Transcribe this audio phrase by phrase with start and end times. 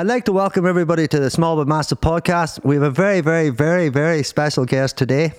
[0.00, 2.64] I'd like to welcome everybody to the Small But Massive podcast.
[2.64, 5.34] We have a very, very, very, very special guest today.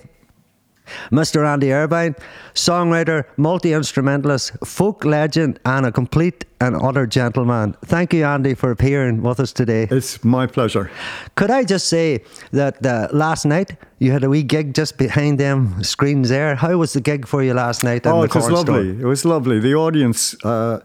[1.10, 1.44] Mr.
[1.44, 2.14] Andy Irvine,
[2.54, 7.74] songwriter, multi instrumentalist, folk legend, and a complete and utter gentleman.
[7.86, 9.88] Thank you, Andy, for appearing with us today.
[9.90, 10.92] It's my pleasure.
[11.34, 12.22] Could I just say
[12.52, 16.54] that uh, last night you had a wee gig just behind them screens there?
[16.54, 18.06] How was the gig for you last night?
[18.06, 18.92] Oh, it was lovely.
[18.92, 19.02] Store?
[19.02, 19.58] It was lovely.
[19.58, 20.36] The audience.
[20.44, 20.78] Uh,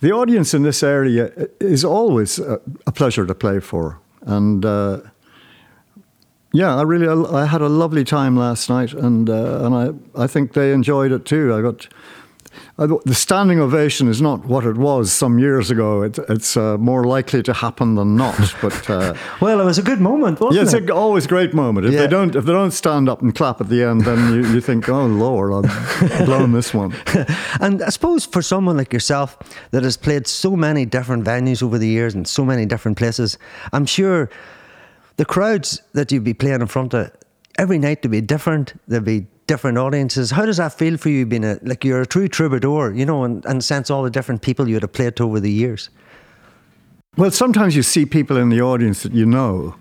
[0.00, 5.00] the audience in this area is always a, a pleasure to play for, and uh,
[6.52, 10.26] yeah, I really I had a lovely time last night, and uh, and I I
[10.26, 11.54] think they enjoyed it too.
[11.54, 11.88] I got.
[12.76, 16.02] The standing ovation is not what it was some years ago.
[16.02, 18.36] It, it's uh, more likely to happen than not.
[18.60, 20.82] But uh, well, it was a good moment, wasn't yeah, it?
[20.82, 21.86] it's always a great moment.
[21.86, 22.00] If yeah.
[22.00, 24.60] they don't, if they don't stand up and clap at the end, then you, you
[24.60, 26.94] think, oh Lord, I've blown this one.
[27.60, 29.38] and I suppose for someone like yourself
[29.70, 33.38] that has played so many different venues over the years and so many different places,
[33.72, 34.30] I'm sure
[35.16, 37.10] the crowds that you'd be playing in front of
[37.58, 38.74] every night to be different.
[38.88, 40.30] There'd be different audiences.
[40.30, 43.24] How does that feel for you being a like you're a true troubadour, you know,
[43.24, 45.90] and, and sense all the different people you'd have played to over the years?
[47.16, 49.74] Well, sometimes you see people in the audience that you know,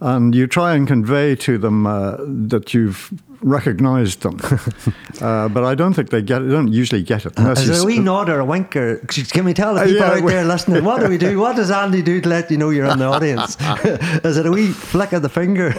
[0.00, 4.40] and you try and convey to them uh, that you've recognised them.
[5.20, 6.46] uh, but I don't think they get it.
[6.46, 7.38] They don't usually get it.
[7.38, 8.74] Is there a wee nod or a wink?
[8.74, 11.38] Or, can we tell the uh, people yeah, out there listening, what do we do?
[11.38, 13.56] What does Andy do to let you know you're in the audience?
[14.24, 15.72] Is it a wee flick of the finger?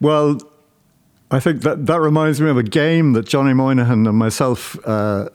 [0.00, 0.40] well,
[1.34, 5.28] I think that, that reminds me of a game that Johnny Moynihan and myself uh,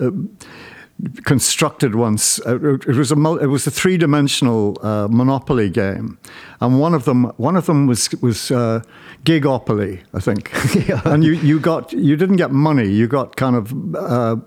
[1.23, 2.39] constructed once.
[2.45, 6.17] Uh, it was a it was a three dimensional uh, Monopoly game,
[6.61, 8.81] and one of them one of them was was uh,
[9.23, 10.52] Gigopoly, I think.
[10.88, 11.02] yeah.
[11.06, 12.88] And you you got you didn't get money.
[12.88, 14.38] You got kind of uh,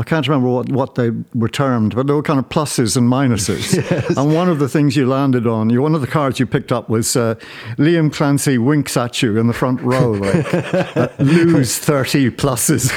[0.00, 3.06] I can't remember what, what they were termed, but they were kind of pluses and
[3.06, 3.74] minuses.
[3.90, 4.16] yes.
[4.16, 6.72] And one of the things you landed on, you, one of the cards you picked
[6.72, 7.34] up was uh,
[7.76, 10.54] Liam Clancy winks at you in the front row, like
[10.96, 12.90] uh, lose 30 pluses.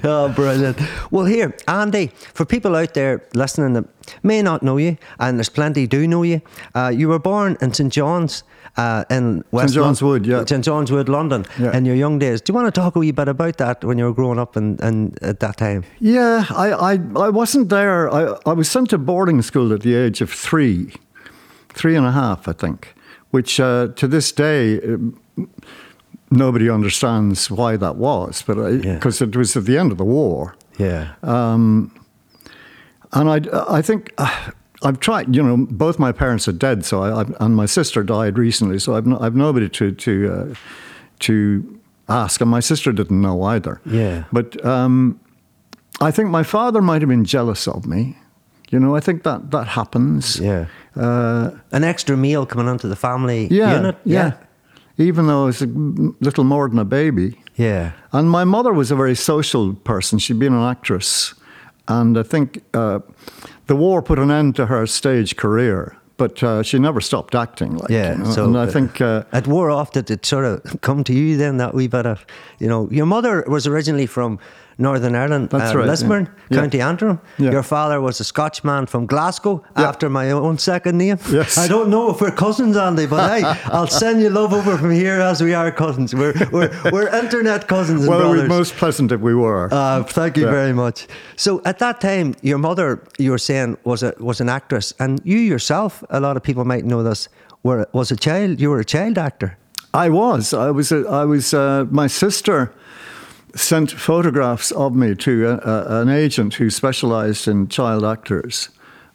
[0.04, 0.80] oh, brilliant.
[1.10, 3.84] Well, here, Andy, for people out there listening that
[4.22, 6.40] may not know you, and there's plenty do know you,
[6.74, 7.92] uh, you were born in St.
[7.92, 8.42] John's
[8.76, 11.76] uh, in West St John's Wood, yeah, St John's Wood, London, yeah.
[11.76, 12.40] in your young days.
[12.40, 14.56] Do you want to talk a wee bit about that when you were growing up
[14.56, 15.84] and, and at that time?
[15.98, 18.12] Yeah, I, I, I wasn't there.
[18.12, 20.92] I, I was sent to boarding school at the age of three,
[21.70, 22.94] three and a half, I think,
[23.30, 24.80] which uh, to this day.
[24.80, 24.96] Uh,
[26.30, 29.26] nobody understands why that was, but because yeah.
[29.26, 30.54] it was at the end of the war.
[30.76, 31.14] Yeah.
[31.22, 31.90] Um,
[33.12, 34.50] and I, I think uh,
[34.82, 38.02] I've tried, you know, both my parents are dead, so I, I, and my sister
[38.02, 40.54] died recently, so I've, no, I've nobody to to uh,
[41.20, 43.80] to ask, and my sister didn't know either.
[43.84, 44.24] Yeah.
[44.32, 45.20] But um,
[46.00, 48.16] I think my father might have been jealous of me.
[48.70, 50.38] You know, I think that that happens.
[50.38, 50.66] Yeah.
[50.94, 53.96] Uh, An extra meal coming onto the family yeah, unit.
[54.04, 54.32] Yeah.
[54.98, 55.04] yeah.
[55.04, 55.66] Even though I was a
[56.20, 57.40] little more than a baby.
[57.56, 57.92] Yeah.
[58.12, 60.18] And my mother was a very social person.
[60.18, 61.34] She'd been an actress,
[61.88, 62.62] and I think.
[62.72, 63.00] Uh,
[63.68, 67.76] the war put an end to her stage career but uh, she never stopped acting.
[67.76, 68.30] Like, yeah, you know?
[68.30, 69.92] so and I think uh, it wore off.
[69.92, 72.26] Did it sort of come to you then that bit of,
[72.58, 74.38] you know, your mother was originally from
[74.80, 76.58] Northern Ireland, That's uh, right, Lisburn, yeah.
[76.58, 77.20] County Antrim.
[77.36, 77.50] Yeah.
[77.50, 79.88] Your father was a Scotchman from Glasgow, yeah.
[79.88, 81.18] after my own second name.
[81.30, 81.58] Yes.
[81.58, 84.92] I don't know if we're cousins, Andy, but hey, I'll send you love over from
[84.92, 86.14] here as we are cousins.
[86.14, 88.06] We're we're, we're internet cousins.
[88.06, 89.68] well, it would be most pleasant if we were.
[89.72, 91.08] Uh, thank you very much.
[91.36, 95.20] So at that time, your mother, you were saying, was a was an actress, and
[95.24, 97.28] you yourself, a lot of people might know this,
[97.64, 98.60] were was a child.
[98.60, 99.58] You were a child actor.
[99.94, 100.52] I was.
[100.54, 100.92] I was.
[100.92, 101.52] A, I was.
[101.52, 102.72] Uh, my sister
[103.54, 108.68] sent photographs of me to a, a, an agent who specialised in child actors,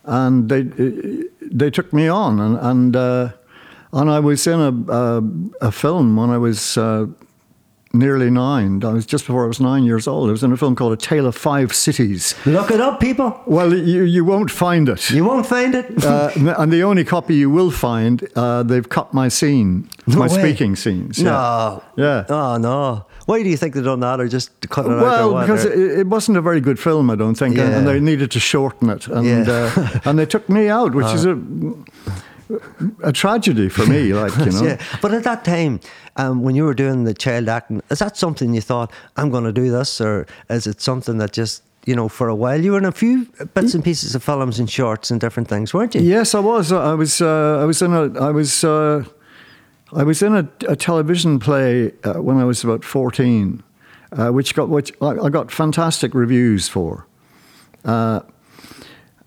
[0.04, 0.64] and they
[1.42, 3.30] they took me on, and and, uh,
[3.92, 7.06] and I was in a, a, a film when I was uh,
[7.94, 8.84] nearly nine.
[8.84, 10.30] I was just before I was nine years old.
[10.30, 12.34] I was in a film called A Tale of Five Cities.
[12.46, 13.40] Look it up, people.
[13.46, 15.12] Well, you, you won't find it.
[15.12, 16.04] You won't find it.
[16.04, 20.28] uh, and the only copy you will find, uh, they've cut my scene, no my
[20.28, 20.40] way.
[20.40, 21.22] speaking scenes.
[21.22, 21.84] No.
[21.96, 22.26] Yeah.
[22.29, 23.06] Oh no.
[23.25, 25.34] Why do you think they've done that, or just cut it well, out?
[25.34, 27.66] Well, because it, it, wasn't a very good film, I don't think, yeah.
[27.66, 29.72] and, and, they needed to shorten it, and yeah.
[29.75, 31.40] uh, and they took me out, which is a
[33.03, 34.64] a tragedy for me, like you know.
[34.64, 34.81] yeah.
[35.02, 35.79] But at that time,
[36.17, 39.46] um, when you were doing the child acting, is that something you thought I'm going
[39.46, 42.72] to do this, or is it something that just you know for a while you
[42.72, 45.96] were in a few bits and pieces of films and shorts and different things, weren't
[45.96, 46.02] you?
[46.02, 46.72] Yes, I was.
[46.72, 47.22] I was.
[47.22, 48.19] Uh, I was in a.
[48.19, 48.64] I was.
[48.64, 49.05] Uh,
[49.95, 53.63] I was in a, a television play uh, when I was about fourteen,
[54.11, 57.07] uh, which got which I, I, got fantastic reviews for.
[57.85, 58.22] Uh,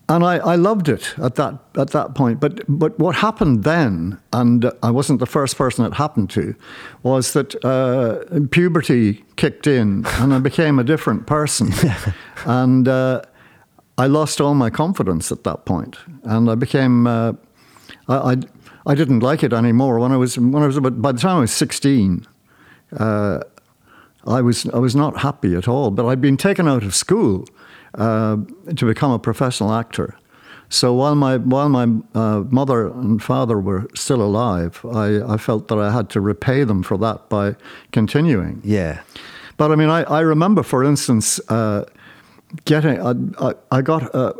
[0.08, 2.38] and I, I loved it at that at that point.
[2.40, 6.54] But but what happened then, and I wasn't the first person it happened to,
[7.02, 11.72] was that uh, puberty kicked in, and I became a different person,
[12.44, 13.22] and uh,
[13.98, 17.32] I lost all my confidence at that point, and I became uh,
[18.08, 18.38] I,
[18.86, 21.38] I, didn't like it anymore when I was when I was about by the time
[21.38, 22.26] I was sixteen.
[22.96, 23.40] Uh,
[24.26, 27.46] I was I was not happy at all, but I'd been taken out of school
[27.94, 28.36] uh,
[28.74, 30.16] to become a professional actor.
[30.68, 35.68] So while my while my uh, mother and father were still alive, I, I felt
[35.68, 37.54] that I had to repay them for that by
[37.92, 38.60] continuing.
[38.64, 39.00] Yeah.
[39.56, 41.84] But I mean, I, I remember, for instance, uh,
[42.64, 43.14] getting I,
[43.48, 44.34] I, I got a,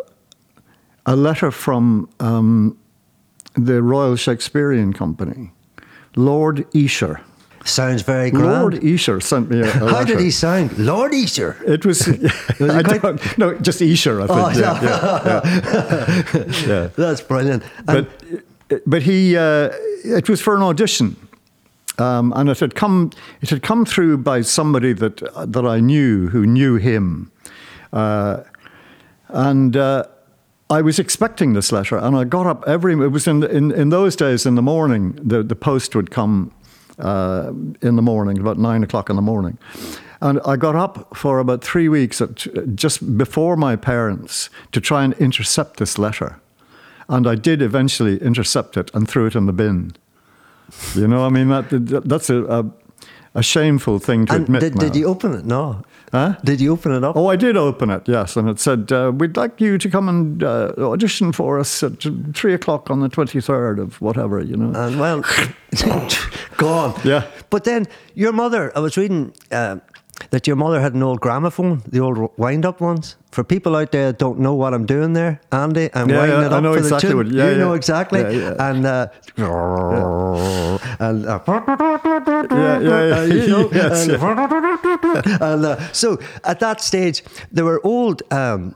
[1.06, 2.76] a letter from um,
[3.56, 5.52] the Royal Shakespearean Company,
[6.16, 7.20] Lord Esher.
[7.64, 8.52] Sounds very grand.
[8.60, 10.14] Lord Esher sent me a, a How letter.
[10.14, 10.78] did he sound?
[10.78, 11.56] Lord Esher.
[11.66, 12.06] It was,
[12.60, 14.38] I quite- don't, no, just Esher, I think.
[14.40, 15.40] Oh, yeah, yeah,
[16.34, 16.86] yeah, yeah.
[16.96, 17.64] That's brilliant.
[17.88, 18.06] And
[18.68, 19.70] But, but he, uh,
[20.04, 21.16] it was for an audition.
[21.98, 23.10] Um, and it had come,
[23.40, 25.16] it had come through by somebody that
[25.50, 27.30] that I knew who knew him,
[27.94, 28.42] uh,
[29.28, 30.04] and uh,
[30.68, 32.92] I was expecting this letter, and I got up every.
[32.94, 35.12] It was in in, in those days in the morning.
[35.22, 36.52] The the post would come
[36.98, 37.52] uh,
[37.82, 39.58] in the morning, about nine o'clock in the morning,
[40.20, 45.04] and I got up for about three weeks at, just before my parents to try
[45.04, 46.40] and intercept this letter,
[47.08, 49.94] and I did eventually intercept it and threw it in the bin.
[50.96, 52.70] You know, I mean that that's a a,
[53.36, 54.60] a shameful thing to and admit.
[54.62, 55.44] did, did you open it?
[55.44, 55.82] No.
[56.16, 56.34] Huh?
[56.42, 57.14] Did you open it up?
[57.14, 60.08] Oh, I did open it, yes, and it said, uh, "We'd like you to come
[60.08, 64.80] and uh, audition for us at three o'clock on the twenty-third of whatever." You know.
[64.80, 65.22] And well,
[66.56, 66.98] gone.
[67.04, 67.26] Yeah.
[67.50, 69.76] But then your mother, I was reading uh,
[70.30, 73.16] that your mother had an old gramophone, the old wind up ones.
[73.32, 76.40] For people out there that don't know what I'm doing there, Andy, I'm Yeah, winding
[76.40, 77.16] yeah, it up for exactly the tune.
[77.18, 77.76] what- yeah, you know yeah.
[77.76, 78.20] exactly.
[78.20, 78.68] Yeah, yeah.
[78.70, 79.08] And uh,
[81.00, 83.18] and uh, Yeah, yeah, yeah.
[83.18, 84.22] uh, you know, Yes, and,
[85.42, 87.22] and, uh, so at that stage,
[87.52, 88.22] there were old.
[88.32, 88.74] Um,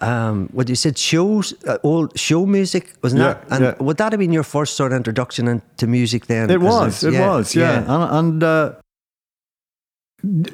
[0.00, 3.44] um, what you said, shows, uh, old show music, wasn't Yeah, that?
[3.50, 3.74] And yeah.
[3.80, 6.50] would that have been your first sort of introduction into music then?
[6.50, 8.72] It was, it was, yeah, and, and uh,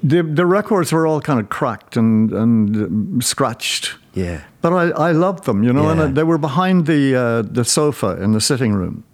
[0.02, 4.40] the the records were all kind of cracked and and scratched, yeah.
[4.60, 6.02] but I, I loved them, you know, Yeah.
[6.04, 9.04] and they were behind the uh, the sofa in the sitting room.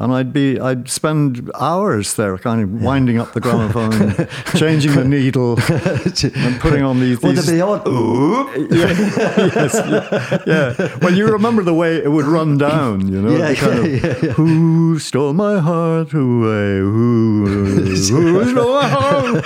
[0.00, 5.04] And I'd be, I'd spend hours there, kind of winding up the gramophone, changing the
[5.04, 7.20] needle, and putting on these.
[7.20, 7.82] Would these it be on?
[8.70, 10.98] yeah, yes, yeah, yeah.
[11.02, 13.36] Well, you remember the way it would run down, you know?
[13.36, 14.30] Yeah, kind yeah, of, yeah.
[14.34, 16.78] Who stole my heart away?
[16.78, 17.96] Who, who
[18.44, 19.44] stole my heart?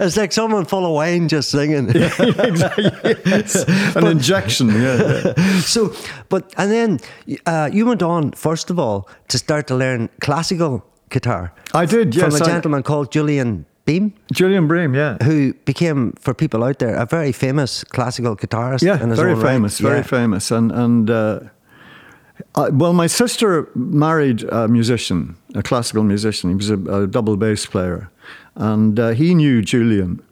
[0.00, 1.88] It's like someone full of wine just singing.
[1.90, 2.10] yeah,
[2.42, 2.90] exactly.
[3.26, 3.64] Yes.
[3.94, 5.34] An injection, yeah.
[5.36, 5.60] yeah.
[5.60, 5.94] so,
[6.28, 7.00] but and then
[7.46, 11.52] uh, you went on first of all to start to learn classical guitar.
[11.72, 12.24] I did, yes.
[12.24, 15.18] from a gentleman called Julian Beam, Julian Bream, yeah.
[15.22, 18.82] who became, for people out there, a very famous classical guitarist.
[18.82, 19.52] Yeah, in his very own right.
[19.52, 20.02] famous, very Yeah.
[20.02, 20.50] famous.
[20.50, 21.40] And, and uh,
[22.54, 26.50] I, well, my sister married a musician, a classical musician.
[26.50, 28.10] He was a, a double bass player.
[28.54, 30.22] And uh, he knew Julian.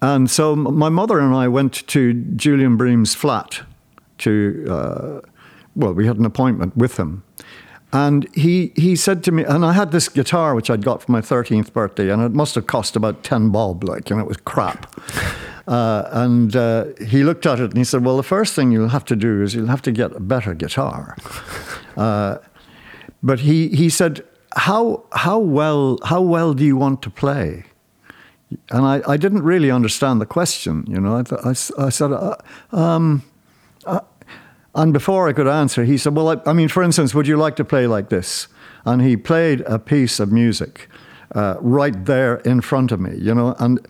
[0.00, 3.60] And so my mother and I went to Julian Bream's flat
[4.22, 5.20] to, uh,
[5.76, 7.22] well, we had an appointment with him.
[7.92, 11.12] And he, he said to me, and I had this guitar which I'd got for
[11.12, 14.36] my 13th birthday, and it must have cost about 10 bob, like, and it was
[14.38, 14.94] crap.
[15.68, 18.88] Uh, and uh, he looked at it and he said, Well, the first thing you'll
[18.88, 21.16] have to do is you'll have to get a better guitar.
[21.96, 22.38] Uh,
[23.22, 24.24] but he, he said,
[24.56, 27.64] how, how, well, how well do you want to play?
[28.70, 31.18] And I, I didn't really understand the question, you know.
[31.18, 31.50] I, th- I,
[31.86, 32.36] I said, uh,
[32.72, 33.22] um,
[33.86, 34.00] uh,
[34.74, 37.36] and before I could answer, he said, Well, I, I mean, for instance, would you
[37.36, 38.48] like to play like this?
[38.84, 40.88] And he played a piece of music
[41.34, 43.54] uh, right there in front of me, you know.
[43.58, 43.86] And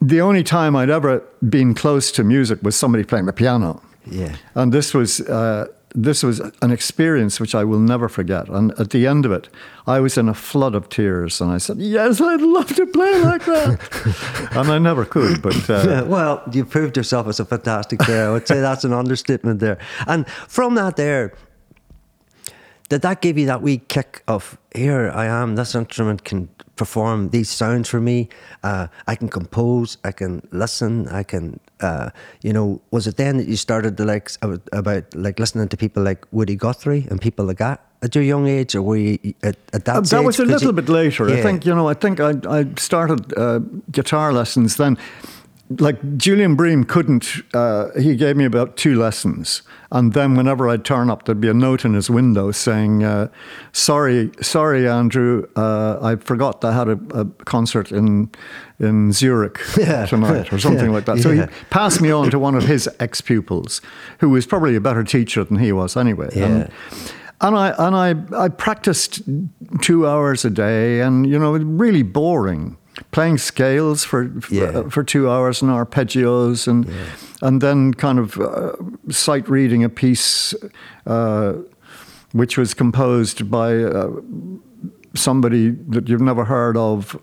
[0.00, 3.82] the only time I'd ever been close to music was somebody playing the piano.
[4.06, 4.36] Yeah.
[4.54, 8.48] And this was uh, this was an experience which I will never forget.
[8.48, 9.48] And at the end of it,
[9.86, 13.20] I was in a flood of tears, and I said, "Yes, I'd love to play
[13.20, 15.42] like that," and I never could.
[15.42, 18.28] But uh, Yeah, well, you proved yourself as a fantastic player.
[18.28, 19.78] I would say that's an understatement there.
[20.06, 21.32] And from that there,
[22.88, 26.48] did that give you that wee kick of here I am, this instrument can
[26.80, 28.28] perform these sounds for me.
[28.62, 32.08] Uh, I can compose, I can listen, I can uh,
[32.42, 34.30] you know, was it then that you started to like
[34.72, 38.46] about, like listening to people like Woody Guthrie and people like that at your young
[38.46, 40.06] age, or were you at, at that?
[40.06, 40.10] Stage?
[40.10, 41.28] that was a little you- bit later.
[41.28, 41.88] I think you know.
[41.88, 43.60] I think I, I started uh,
[43.90, 44.96] guitar lessons then.
[45.78, 47.42] Like Julian Bream couldn't.
[47.54, 49.62] Uh, he gave me about two lessons,
[49.92, 53.28] and then whenever I'd turn up, there'd be a note in his window saying, uh,
[53.72, 58.30] "Sorry, sorry, Andrew, uh, I forgot I had a, a, concert in
[58.80, 60.06] in Zurich yeah.
[60.06, 60.92] tonight, or something yeah.
[60.92, 61.46] like that." So yeah.
[61.46, 63.80] he passed me on to one of his ex pupils,
[64.18, 66.30] who was probably a better teacher than he was anyway.
[66.34, 66.68] And,
[67.40, 69.22] and I and I I practiced
[69.82, 72.76] two hours a day, and you know, really boring
[73.10, 74.64] playing scales for yeah.
[74.64, 76.94] uh, for two hours and arpeggios and yeah.
[77.42, 78.72] and then kind of uh,
[79.08, 80.54] sight reading a piece
[81.06, 81.54] uh,
[82.32, 84.10] which was composed by uh,
[85.14, 87.18] somebody that you've never heard of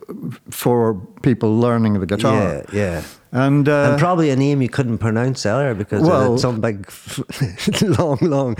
[0.49, 2.63] for people learning the guitar.
[2.73, 3.03] Yeah, yeah.
[3.31, 6.89] And, uh, and probably a name you couldn't pronounce either because well, it's some big,
[7.99, 8.55] long, long.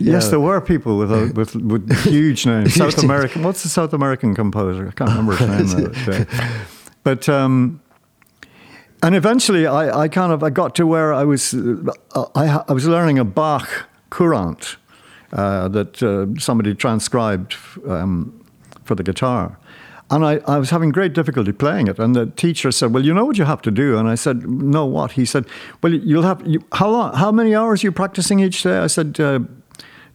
[0.00, 0.30] yes, know.
[0.30, 2.74] there were people with a, with, with huge names.
[2.82, 3.42] South American.
[3.42, 4.88] What's the South American composer?
[4.88, 6.26] I can't remember his name.
[7.04, 7.80] but um,
[9.02, 12.72] and eventually, I, I kind of I got to where I was uh, I, I
[12.72, 14.76] was learning a Bach courante
[15.32, 17.56] uh, that uh, somebody transcribed
[17.86, 18.44] um,
[18.84, 19.58] for the guitar.
[20.12, 21.98] And I, I was having great difficulty playing it.
[21.98, 23.96] And the teacher said, Well, you know what you have to do?
[23.96, 25.12] And I said, No, what?
[25.12, 25.46] He said,
[25.82, 28.76] Well, you'll have, you, how, long, how many hours are you practicing each day?
[28.76, 29.40] I said, uh,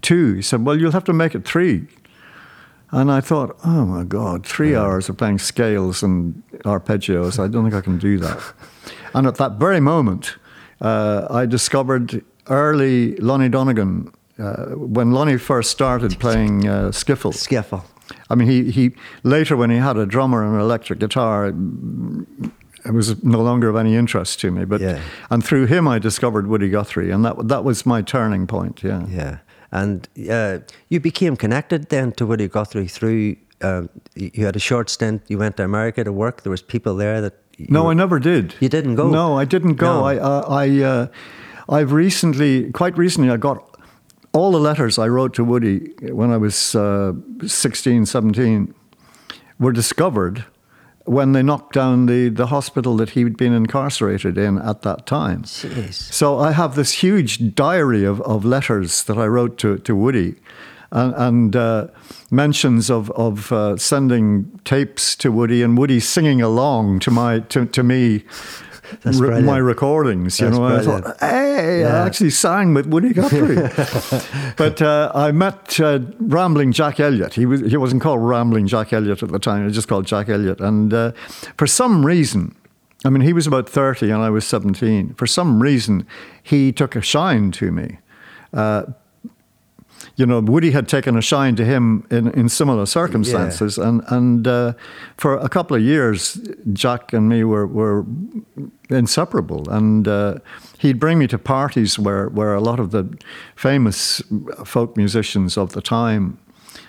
[0.03, 0.35] Two.
[0.35, 1.87] He said, Well, you'll have to make it three.
[2.91, 4.81] And I thought, Oh my God, three yeah.
[4.81, 7.39] hours of playing scales and arpeggios.
[7.43, 8.53] I don't think I can do that.
[9.15, 10.37] and at that very moment,
[10.79, 14.13] uh, I discovered early Lonnie Donegan.
[14.37, 17.33] Uh, when Lonnie first started playing uh, skiffle.
[17.33, 17.83] Skiffle.
[18.29, 18.91] I mean, he, he
[19.23, 23.75] later when he had a drummer and an electric guitar, it was no longer of
[23.75, 24.65] any interest to me.
[24.65, 25.01] But yeah.
[25.29, 28.83] and through him, I discovered Woody Guthrie, and that that was my turning point.
[28.83, 29.37] Yeah, yeah.
[29.71, 33.35] And uh, you became connected then to Woody Guthrie through.
[33.59, 35.23] Um, you had a short stint.
[35.27, 36.43] You went to America to work.
[36.43, 37.33] There was people there that.
[37.57, 38.53] No, were, I never did.
[38.59, 39.09] You didn't go.
[39.09, 40.01] No, I didn't go.
[40.01, 40.05] No.
[40.05, 41.07] I uh, I uh,
[41.69, 43.76] I've recently, quite recently, I got
[44.37, 47.13] all the letters I wrote to Woody when I was uh,
[47.45, 48.73] 16, 17
[49.59, 50.45] were discovered
[51.05, 55.43] when they knocked down the, the hospital that he'd been incarcerated in at that time.
[55.43, 55.93] Jeez.
[55.93, 60.35] So I have this huge diary of, of letters that I wrote to, to Woody
[60.91, 61.87] and, and uh,
[62.29, 67.65] mentions of, of uh, sending tapes to Woody and Woody singing along to, my, to,
[67.65, 68.23] to me
[69.05, 70.39] re- my recordings.
[70.39, 71.05] You That's know, brilliant.
[71.05, 72.03] I thought, hey, yeah.
[72.03, 73.55] I actually sang with Woody Guthrie.
[74.57, 77.33] but uh, I met uh, Rambling Jack Elliott.
[77.33, 79.59] He was he wasn't called Rambling Jack Elliott at the time.
[79.59, 80.59] He was just called Jack Elliott.
[80.61, 81.11] And uh,
[81.57, 82.55] for some reason,
[83.05, 85.13] I mean, he was about thirty and I was seventeen.
[85.15, 86.05] For some reason,
[86.41, 87.99] he took a shine to me
[88.53, 88.83] uh,
[90.17, 93.87] you know, Woody had taken a shine to him in, in similar circumstances, yeah.
[93.87, 94.73] and and uh,
[95.15, 96.41] for a couple of years,
[96.73, 98.03] Jack and me were were
[98.89, 100.39] inseparable, and uh,
[100.79, 103.15] he'd bring me to parties where where a lot of the
[103.55, 104.23] famous
[104.65, 106.39] folk musicians of the time.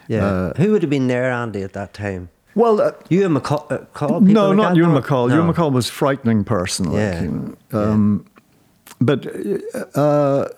[0.09, 2.31] Yeah, uh, who would have been there, Andy, at that time?
[2.55, 3.71] Well, uh, Ewan MacColl.
[3.71, 5.29] Uh, no, not Ewan MacColl.
[5.29, 5.35] No.
[5.35, 6.87] Ewan MacColl was frightening person.
[6.87, 7.23] Like, yeah.
[7.23, 8.33] You know, um, yeah.
[9.01, 9.27] But
[9.95, 10.49] uh,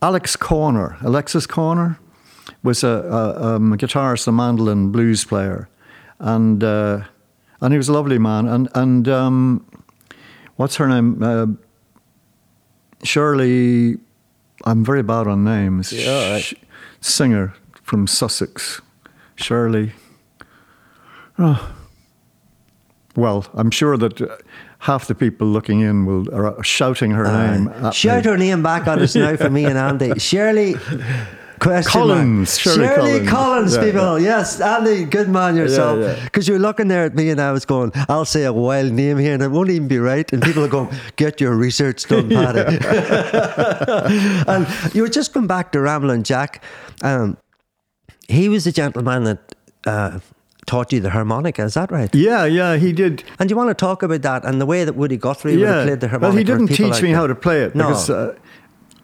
[0.00, 1.98] Alex Korner, Alexis Korner,
[2.62, 5.68] was a, a, um, a guitarist, a mandolin blues player,
[6.18, 7.02] and uh,
[7.60, 8.46] and he was a lovely man.
[8.46, 9.66] And and um,
[10.56, 11.22] what's her name?
[11.22, 11.46] Uh,
[13.02, 13.98] Shirley.
[14.64, 15.92] I'm very bad on names.
[15.92, 16.52] Yeah, right.
[17.00, 18.80] singer from Sussex,
[19.36, 19.92] Shirley.
[21.38, 21.74] Oh.
[23.16, 24.20] Well, I'm sure that
[24.78, 27.92] half the people looking in will are shouting her uh, name.
[27.92, 28.30] Shout me.
[28.30, 30.18] her name back on us now for me and Andy.
[30.18, 30.74] Shirley.
[31.58, 34.20] Question Collins, Shirley, Shirley Collins, Collins yeah, people.
[34.20, 34.38] Yeah.
[34.38, 36.22] Yes, Andy, good man yourself.
[36.22, 36.52] Because yeah.
[36.52, 39.34] you're looking there at me and I was going, I'll say a wild name here
[39.34, 40.30] and it won't even be right.
[40.32, 42.78] And people are going, get your research done, Paddy.
[44.46, 46.62] and you were just going back to Ramblin' Jack.
[47.02, 47.36] Um,
[48.28, 49.54] he was a gentleman that
[49.84, 50.20] uh,
[50.68, 51.64] taught you the harmonica.
[51.64, 52.14] Is that right?
[52.14, 53.24] Yeah, yeah, he did.
[53.40, 55.82] And you want to talk about that and the way that Woody Guthrie yeah.
[55.82, 56.28] played the harmonica?
[56.28, 57.16] Well, he didn't teach me that.
[57.16, 57.88] how to play it no.
[57.88, 58.36] because uh,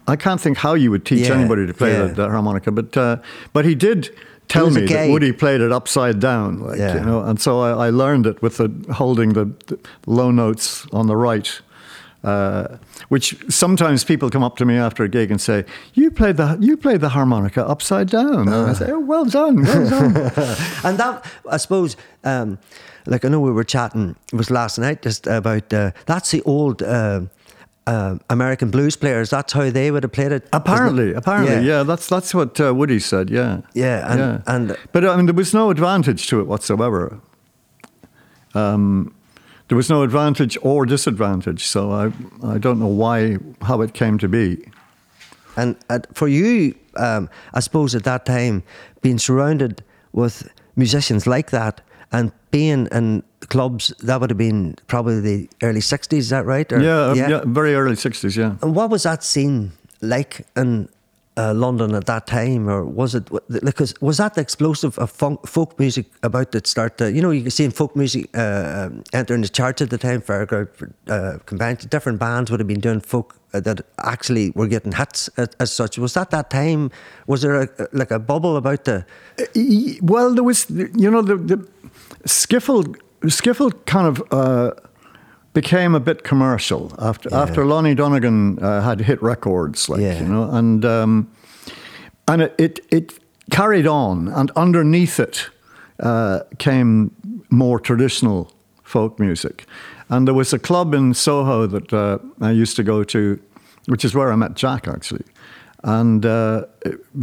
[0.06, 2.02] I can't think how you would teach yeah, anybody to play yeah.
[2.06, 2.70] the, the, harmonica.
[2.70, 3.16] But uh,
[3.52, 4.14] but he did
[4.48, 6.94] tell me that Woody played it upside down, like, yeah.
[6.98, 10.86] you know, and so I, I learned it with the holding the, the low notes
[10.92, 11.60] on the right.
[12.24, 12.78] Uh,
[13.08, 15.62] which sometimes people come up to me after a gig and say,
[15.92, 18.62] "You played the you played the harmonica upside down." Uh.
[18.62, 20.16] And I say, "Oh, well done, well done."
[20.84, 22.58] and that, I suppose, um,
[23.04, 26.42] like I know we were chatting, it was last night just about uh, that's the
[26.42, 26.82] old.
[26.82, 27.22] Uh,
[27.86, 29.28] uh, American blues players.
[29.28, 30.48] That's how they would have played it.
[30.54, 31.16] Apparently, it?
[31.16, 31.78] apparently, yeah.
[31.78, 31.82] yeah.
[31.82, 33.28] That's that's what uh, Woody said.
[33.28, 34.42] Yeah, yeah, and, yeah.
[34.46, 37.20] and but I mean, there was no advantage to it whatsoever.
[38.54, 39.14] Um,
[39.68, 41.66] there was no advantage or disadvantage.
[41.66, 44.64] So I I don't know why how it came to be.
[45.56, 48.62] And uh, for you, um, I suppose at that time,
[49.02, 51.80] being surrounded with musicians like that
[52.10, 56.72] and being in clubs, that would have been probably the early 60s, is that right?
[56.72, 58.56] Or, yeah, yeah, yeah, very early 60s, yeah.
[58.62, 60.88] And what was that scene like in
[61.36, 63.28] uh, London at that time, or was it
[63.64, 66.98] because was that the explosive of funk, folk music about to start?
[66.98, 69.98] To, you know, you can see in folk music uh, entering the charts at the
[69.98, 70.22] time.
[70.22, 74.92] Fairground uh, convention, different bands would have been doing folk uh, that actually were getting
[74.92, 75.98] hits as, as, such.
[75.98, 76.90] Was that that time?
[77.26, 79.04] Was there a, like a bubble about the?
[79.38, 80.70] Uh, well, there was.
[80.70, 81.68] You know, the, the
[82.26, 84.72] skiffle skiffle kind of uh,
[85.54, 87.42] became a bit commercial after yeah.
[87.42, 90.20] after Lonnie Donegan uh, had hit records, like yeah.
[90.20, 91.30] you know, and um,
[92.28, 93.18] and it, it, it
[93.50, 95.48] carried on, and underneath it
[96.00, 97.10] uh, came
[97.50, 99.66] more traditional folk music,
[100.08, 103.40] and there was a club in Soho that uh, I used to go to,
[103.86, 105.24] which is where I met Jack actually,
[105.84, 106.64] and uh,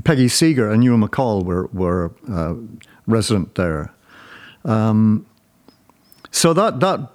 [0.03, 2.55] Peggy Seeger and Ewan MacColl were were uh,
[3.07, 3.93] resident there.
[4.63, 5.25] Um,
[6.31, 7.09] so that that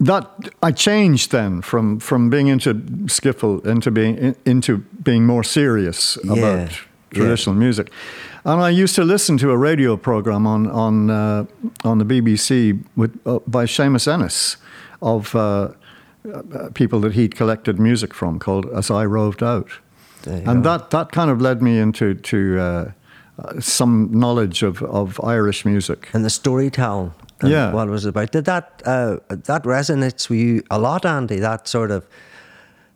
[0.00, 0.30] that
[0.62, 2.74] I changed then from from being into
[3.06, 6.32] skiffle into being into being more serious yeah.
[6.32, 7.60] about traditional yeah.
[7.60, 7.90] music.
[8.44, 11.44] And I used to listen to a radio program on on uh,
[11.84, 14.56] on the BBC with uh, by Seamus Ennis
[15.00, 15.68] of uh,
[16.34, 19.70] uh, people that he'd collected music from called As I Roved Out,
[20.26, 20.70] and go.
[20.70, 22.58] that that kind of led me into to.
[22.58, 22.92] Uh,
[23.38, 26.30] uh, some knowledge of, of Irish music and the
[27.38, 27.72] storytelling yeah.
[27.72, 28.32] what it was about.
[28.32, 31.38] Did that uh, that resonates with you a lot, Andy?
[31.38, 32.06] That sort of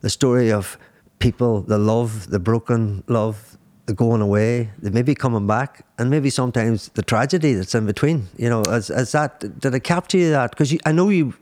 [0.01, 0.77] the story of
[1.19, 6.29] people, the love, the broken love, the going away, the maybe coming back, and maybe
[6.29, 8.27] sometimes the tragedy that's in between.
[8.37, 10.51] You know, as, as that did it capture you that?
[10.51, 11.33] Because I know you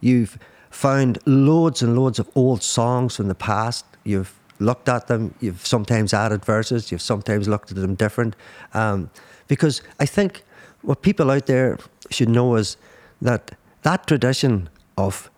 [0.00, 0.38] you've
[0.70, 3.84] found loads and loads of old songs from the past.
[4.04, 5.34] You've looked at them.
[5.40, 6.92] You've sometimes added verses.
[6.92, 8.36] You've sometimes looked at them different.
[8.74, 9.10] Um,
[9.48, 10.44] because I think
[10.82, 11.78] what people out there
[12.10, 12.76] should know is
[13.22, 15.30] that that tradition of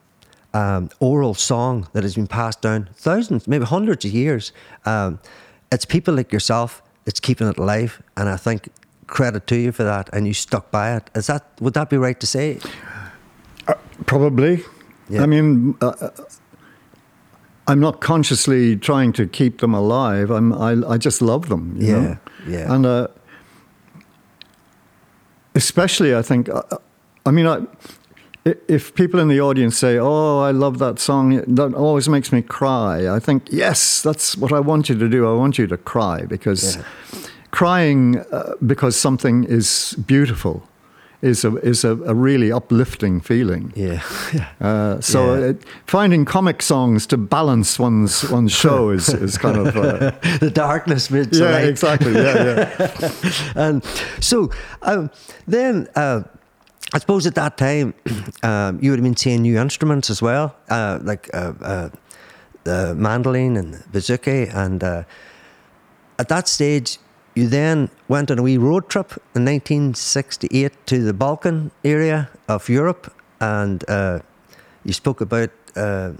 [0.54, 4.52] um, oral song that has been passed down thousands, maybe hundreds of years,
[4.84, 5.18] um,
[5.70, 8.02] it's people like yourself that's keeping it alive.
[8.16, 8.68] And I think
[9.06, 10.10] credit to you for that.
[10.12, 11.10] And you stuck by it.
[11.14, 12.58] Is that would that be right to say?
[13.66, 13.74] Uh,
[14.06, 14.64] probably.
[15.08, 15.22] Yeah.
[15.22, 15.76] I mean.
[15.80, 16.10] Uh, uh
[17.68, 20.30] I'm not consciously trying to keep them alive.
[20.30, 21.76] I'm, I, I just love them.
[21.78, 22.18] yeah, know?
[22.48, 22.74] yeah.
[22.74, 23.06] And uh,
[25.54, 26.62] especially, I think, uh,
[27.26, 27.62] I mean, I,
[28.44, 32.42] if people in the audience say, "Oh, I love that song," that always makes me
[32.42, 33.08] cry.
[33.08, 35.28] I think, yes, that's what I want you to do.
[35.28, 36.82] I want you to cry because yeah.
[37.52, 40.62] crying uh, because something is beautiful
[41.22, 43.72] is a is a, a really uplifting feeling.
[44.32, 44.48] Yeah.
[44.60, 45.50] Uh, so yeah.
[45.50, 50.50] It, finding comic songs to balance one's one's show is, is kind of uh, the
[50.50, 51.10] darkness.
[51.10, 52.14] Yeah, exactly.
[52.14, 53.12] Yeah, yeah.
[53.54, 53.84] and
[54.20, 54.50] so
[54.82, 55.10] um,
[55.46, 55.88] then.
[55.94, 56.22] Uh,
[56.94, 57.94] I suppose at that time,
[58.42, 61.88] um, you would have been seeing new instruments as well, uh, like uh, uh,
[62.64, 64.54] the mandolin and the bouzouki.
[64.54, 65.04] And uh,
[66.18, 66.98] at that stage,
[67.34, 72.68] you then went on a wee road trip in 1968 to the Balkan area of
[72.68, 74.20] Europe, and uh,
[74.84, 76.12] you spoke about, uh,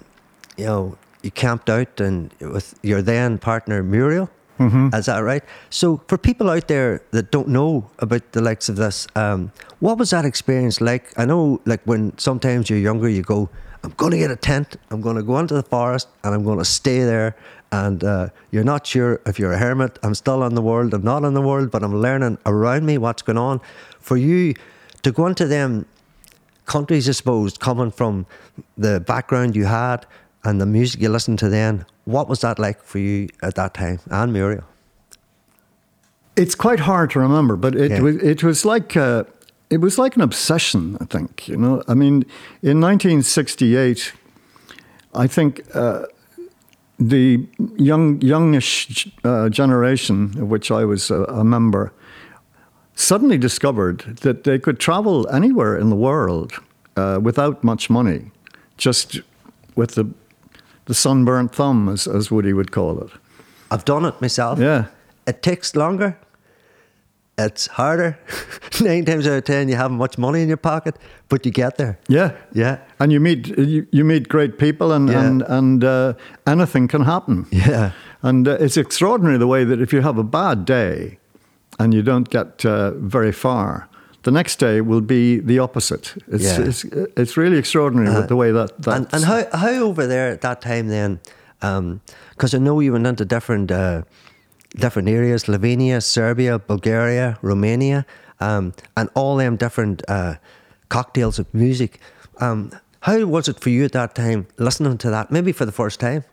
[0.57, 4.29] you know, you camped out and with your then partner Muriel.
[4.59, 4.94] Mm-hmm.
[4.94, 5.42] Is that right?
[5.70, 9.98] So, for people out there that don't know about the likes of this, um, what
[9.98, 11.12] was that experience like?
[11.18, 13.48] I know, like when sometimes you're younger, you go,
[13.83, 16.44] I'm going to get a tent, I'm going to go into the forest, and I'm
[16.44, 17.35] going to stay there,
[17.72, 19.98] and uh, you're not sure if you're a hermit.
[20.02, 20.92] I'm still in the world.
[20.92, 23.61] I'm not in the world, but I'm learning around me what's going on.
[23.98, 24.54] For you
[25.02, 25.87] to go into them
[26.66, 28.26] countries, I suppose, coming from
[28.76, 30.06] the background you had
[30.44, 33.74] and the music you listened to then, what was that like for you at that
[33.74, 34.64] time, and Muriel?
[36.37, 38.00] It's quite hard to remember, but it yeah.
[38.00, 39.24] was it was like uh,
[39.70, 40.98] it was like an obsession.
[41.00, 41.82] I think you know.
[41.88, 42.24] I mean,
[42.62, 44.12] in 1968,
[45.14, 45.62] I think.
[45.74, 46.06] Uh,
[46.98, 51.92] the young, youngish uh, generation, of which I was a, a, member,
[52.94, 56.52] suddenly discovered that they could travel anywhere in the world
[56.96, 58.31] uh, without much money,
[58.76, 59.20] just
[59.74, 60.11] with the,
[60.85, 63.11] the sunburnt thumb, as, as Woody would call it.
[63.70, 64.59] I've done it myself.
[64.59, 64.87] Yeah.
[65.26, 66.18] It takes longer
[67.38, 68.18] it's harder.
[68.80, 70.96] Nine times out of ten, you haven't much money in your pocket,
[71.28, 71.98] but you get there.
[72.08, 72.78] Yeah, yeah.
[72.98, 75.24] And you meet you, you meet great people, and yeah.
[75.24, 76.14] and and uh,
[76.46, 77.46] anything can happen.
[77.50, 77.92] Yeah.
[78.22, 81.18] And uh, it's extraordinary the way that if you have a bad day,
[81.78, 83.88] and you don't get uh, very far,
[84.22, 86.14] the next day will be the opposite.
[86.28, 86.60] It's Yeah.
[86.60, 86.84] it's,
[87.16, 90.40] it's really extraordinary with the way that that And, and how, how over there at
[90.42, 91.20] that time then,
[91.60, 94.02] because I know you went into different uh,
[94.76, 98.04] different areas, Slovenia, Serbia, Bulgaria, Romania,
[98.40, 100.35] um, and all them different uh,
[100.88, 102.00] cocktails of music.
[102.40, 105.72] Um, how was it for you at that time, listening to that, maybe for the
[105.72, 106.24] first time?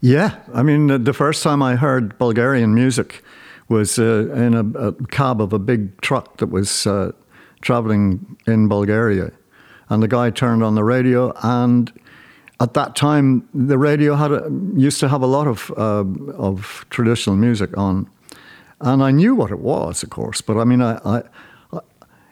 [0.00, 3.22] Yeah, I mean, the- first time I heard Bulgarian music
[3.68, 7.12] was uh, in a, a cab of a big truck that was uh,
[7.60, 9.30] traveling in Bulgaria,
[9.90, 11.92] and the guy turned on the radio, and
[12.60, 16.04] at that time, the radio had a, used to have a lot of uh,
[16.36, 18.10] of traditional music on,
[18.80, 20.98] and I knew what it was, of course, but I mean, I.
[21.04, 21.22] I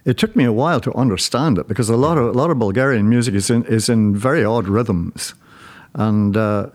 [0.05, 2.61] it took me a while to understand it because a lot of a lot of
[2.61, 5.35] Bulgarian music is in is in very odd rhythms,
[5.95, 6.69] and uh,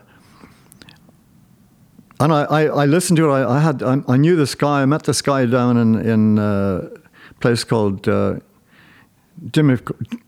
[2.20, 3.32] and I, I, I listened to it.
[3.32, 4.82] I, I had I, I knew this guy.
[4.82, 6.90] I met this guy down in in uh,
[7.30, 8.34] a place called uh,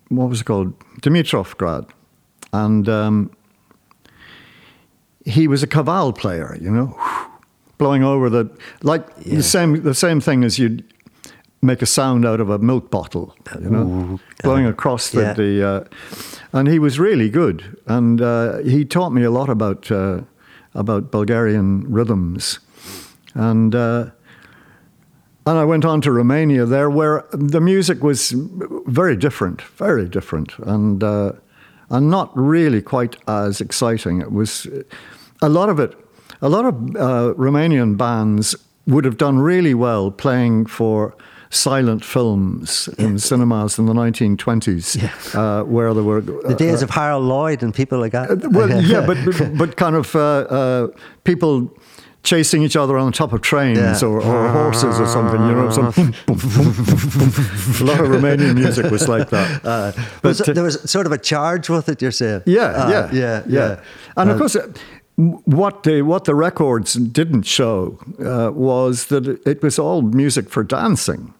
[0.08, 1.90] what was it called Dimitrovgrad,
[2.62, 3.30] and um,
[5.24, 6.56] he was a kaval player.
[6.60, 6.98] You know,
[7.78, 8.44] blowing over the
[8.82, 9.36] like Yeah.
[9.36, 10.82] the same the same thing as you'd
[11.62, 13.34] make a sound out of a milk bottle.
[13.60, 15.34] You know, blowing across the, Yeah.
[15.34, 15.84] the uh,
[16.58, 20.20] and he was really good, and uh, he taught me a lot about uh,
[20.74, 22.60] about Bulgarian rhythms,
[23.34, 24.10] and uh,
[25.46, 28.32] and I went on to Romania there, where the music was
[28.86, 31.32] very different, very different, and uh,
[31.90, 34.20] and not really quite as exciting.
[34.20, 34.66] It was
[35.42, 35.94] a lot of it.
[36.40, 38.54] A lot of uh, Romanian bands
[38.86, 41.14] would have done really well playing for
[41.50, 47.24] silent films in cinemas in the 1920s, uh, where there were The days of Harold
[47.24, 48.30] Lloyd and people like that.
[48.30, 50.88] Uh, well, yeah, but but, but kind of uh, uh,
[51.22, 51.70] people
[52.24, 54.08] chasing each other on top of trains Yeah.
[54.08, 55.40] or, or horses or something.
[55.48, 57.32] You know, some boom, boom, boom, boom, boom.
[57.80, 59.60] a lot of Romanian music was like that.
[59.64, 62.02] Uh, But, was uh, there was sort of a charge with it.
[62.02, 63.76] You're saying, yeah, Uh, yeah, yeah, yeah.
[64.16, 64.66] And of Uh, course, uh,
[65.44, 70.64] what the what the records didn't show uh, was that it was all music for
[70.64, 71.32] dancing.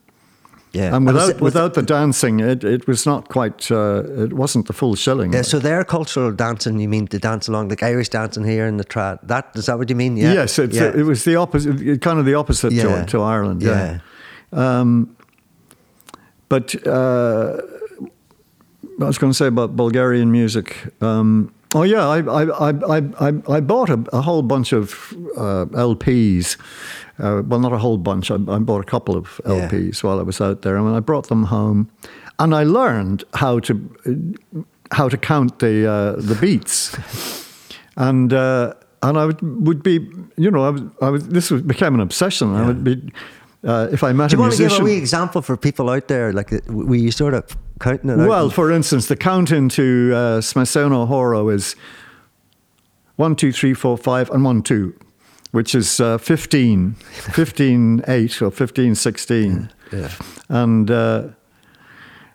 [0.75, 0.95] Yeah.
[0.97, 3.71] And without without the dancing, it, it was not quite.
[3.71, 5.33] Uh, it wasn't the full shilling.
[5.33, 8.77] Yeah, so their cultural dancing, you mean to dance along like Irish dancing here in
[8.77, 9.19] the trad?
[9.29, 10.17] That is that what you mean?
[10.17, 10.33] Yeah.
[10.35, 10.93] Yes, it's, yeah.
[11.01, 13.05] it was the opposite, kind of the opposite Yeah.
[13.05, 13.63] to, to Ireland.
[13.63, 13.99] Yeah.
[14.53, 14.81] Yeah.
[14.81, 15.17] Um,
[16.49, 17.57] but uh,
[19.01, 20.77] I was going to say about Bulgarian music.
[21.01, 25.13] Um, oh yeah, I I, I, I, I- I bought a, a whole bunch of
[25.37, 26.57] uh, LPs.
[27.19, 28.31] Uh, well, not a whole bunch.
[28.31, 29.69] I, I bought a couple of Yeah.
[29.69, 31.89] LPs while I was out there, and I brought them home,
[32.39, 34.35] and I learned how to
[34.91, 36.97] how to count the uh, the beats
[37.97, 39.95] and uh, and I would, would be,
[40.37, 42.55] you know, I was, I was this was, became an obsession.
[42.55, 43.13] I would be,
[43.63, 44.85] uh, if I met Do you a want to give a musician.
[44.85, 46.33] wee example for people out there?
[46.33, 47.45] Like, uh, were you sort of
[47.81, 48.29] counting it out?
[48.29, 51.77] well, for instance, the count into uh, Smeseno Horo is
[53.17, 54.93] one, two, three, four, five, and one, two,
[55.55, 59.71] which is uh, 15, 15, 8 or 15, 16.
[59.93, 60.11] Yeah.
[60.49, 61.29] And uh,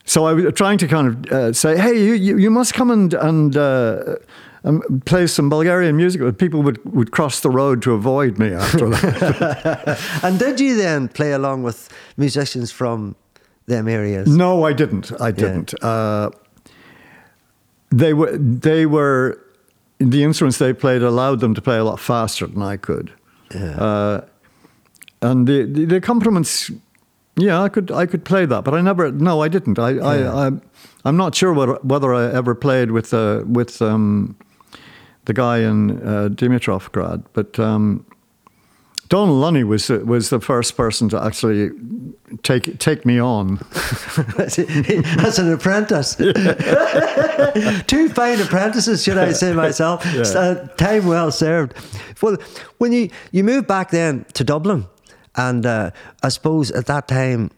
[0.05, 2.89] so I was trying to kind of uh, say, hey, you, you, you must come
[2.89, 4.15] and, and, uh,
[4.63, 6.21] and play some Bulgarian music.
[6.21, 9.99] But people would, would cross the road to avoid me after that.
[10.23, 13.17] and did you then play along with musicians from
[13.65, 14.29] them areas?
[14.29, 15.11] No, I didn't.
[15.19, 15.73] I didn't.
[15.83, 16.29] Uh,
[17.91, 19.41] they were they were
[19.99, 23.11] the instruments they played allowed them to play a lot faster than I could.
[23.53, 23.75] Yeah.
[23.75, 24.25] Uh,
[25.21, 26.71] and the, the the accompaniments,
[27.35, 29.11] yeah, I could I could play that, but I never.
[29.11, 29.77] No, I didn't.
[29.77, 30.51] I I, I
[31.03, 34.37] I'm not sure whether whether I ever played with uh, with um,
[35.25, 37.59] the guy in uh, Dimitrovgrad, but.
[37.59, 38.05] Um,
[39.09, 41.71] Dónal Lunny was was the first person to actually
[42.43, 43.57] take take me on.
[44.37, 46.15] As an apprentice.
[47.87, 50.05] Two fine apprentices, should I say myself.
[50.05, 51.73] Uh, time well served.
[52.21, 52.37] Well,
[52.77, 54.85] when you, you moved back then to Dublin,
[55.35, 55.91] and uh,
[56.21, 57.49] I suppose at that time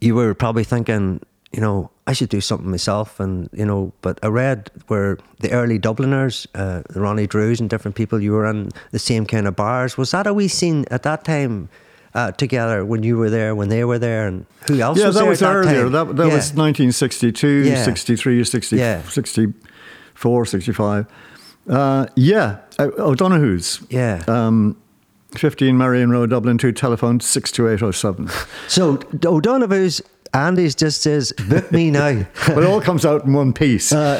[0.00, 1.20] you were probably thinking,
[1.52, 3.20] you know, I should do something myself.
[3.20, 7.94] And, you know, but I read where the early Dubliners, uh, Ronnie Drews and different
[7.96, 9.96] people, you were in the same kind of bars.
[9.96, 11.68] Was that a wee scene at that time?
[12.14, 15.14] Uh, together when you were there, when they were there, and who else yeah, was
[15.14, 15.82] that there was at that earlier.
[15.82, 15.92] time?
[15.92, 16.34] That, that Yeah.
[16.34, 17.84] was 1962, Yeah.
[17.84, 19.02] 63, 60, Yeah.
[19.02, 21.06] 64, 65.
[21.68, 23.80] Uh, yeah, O'Donoghue's.
[23.90, 24.22] Yeah.
[24.26, 24.76] Um,
[25.36, 28.30] 15 Merrion Road, Dublin 2, telephone 62807.
[28.68, 30.00] So O'Donoghue's
[30.34, 32.26] Andy's just says, book me now.
[32.46, 33.92] but it all comes out in one piece.
[33.92, 34.16] Uh,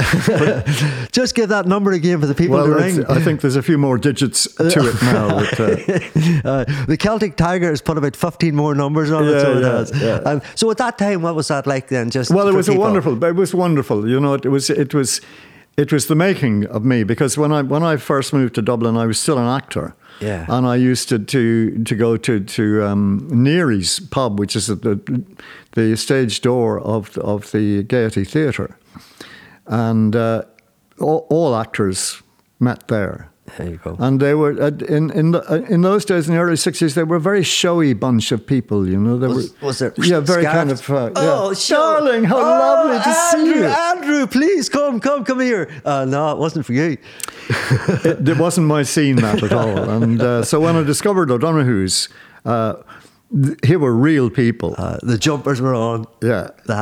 [1.13, 3.05] just give that number again for the people well, to ring.
[3.07, 5.41] I think there's a few more digits to it now.
[5.41, 9.41] But, uh, Uh, the Celtic Tiger has put about 15 more numbers on it.
[9.41, 10.01] So, it yeah, has.
[10.01, 10.15] yeah.
[10.31, 12.11] Um, so at that time, what was that like then?
[12.11, 13.23] Just well, it was a wonderful.
[13.23, 14.09] It was wonderful.
[14.09, 15.21] You know, it was it was
[15.77, 18.97] it was the making of me because when I when I first moved to Dublin,
[18.97, 19.95] I was still an actor.
[20.21, 20.47] Yeah.
[20.49, 24.83] And I used to to, to go to to um, Neary's pub, which is at
[24.83, 25.25] the
[25.73, 28.77] the stage door of the, of the Gaiety Theatre,
[29.67, 30.43] and uh,
[30.99, 32.23] all, all actors
[32.59, 33.31] met there.
[33.59, 33.97] There you go.
[33.99, 36.95] And they were uh, in in the, uh, in those days in the early sixties.
[36.95, 38.87] They were a very showy bunch of people.
[38.89, 41.55] You know, they Was- were was there yeah, very kind of uh, Oh, yeah.
[41.55, 43.67] show- darling, how Oh, lovely to see Andrew, you.
[43.67, 45.69] Andrew, please come, come, come here.
[45.85, 46.97] Uh, no, it wasn't for you.
[48.05, 49.91] it, it wasn't my scene that at all.
[49.91, 52.09] And uh, so when I discovered O'Donoghue's,
[52.45, 52.75] uh,
[53.67, 54.75] here were real people.
[54.79, 56.07] Uh, the jumpers were on.
[56.23, 56.51] yeah.
[56.67, 56.75] The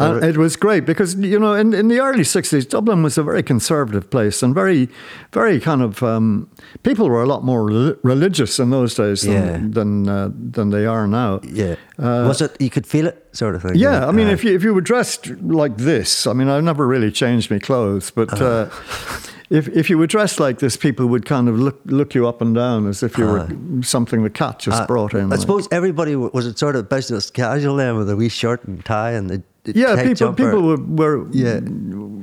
[0.00, 3.22] And it was great because you know in, in the early '60s, Dublin was a
[3.22, 4.88] very conservative place and very,
[5.32, 6.48] very kind of um,
[6.82, 9.58] people were a lot more rel- religious in those days than Yeah.
[9.74, 11.40] than, uh, than they are now.
[11.44, 11.74] yeah.
[11.98, 13.72] was it, you could feel it, sort of thing?
[13.72, 16.48] Uh, Yeah, I mean, Uh, if you if you were dressed like this, I mean,
[16.48, 18.44] I've never really changed my clothes, but Uh-huh.
[18.44, 18.68] uh,
[19.50, 22.40] if if you were dressed like this, people would kind of look look you up
[22.42, 23.46] and down as if you were
[23.82, 25.24] something the cat just uh, brought in.
[25.24, 25.40] I like.
[25.40, 29.12] suppose everybody was it sort of business casual then with a wee shirt and tie
[29.18, 30.44] and the yeah, people jumper.
[30.44, 31.60] people were were, Yeah.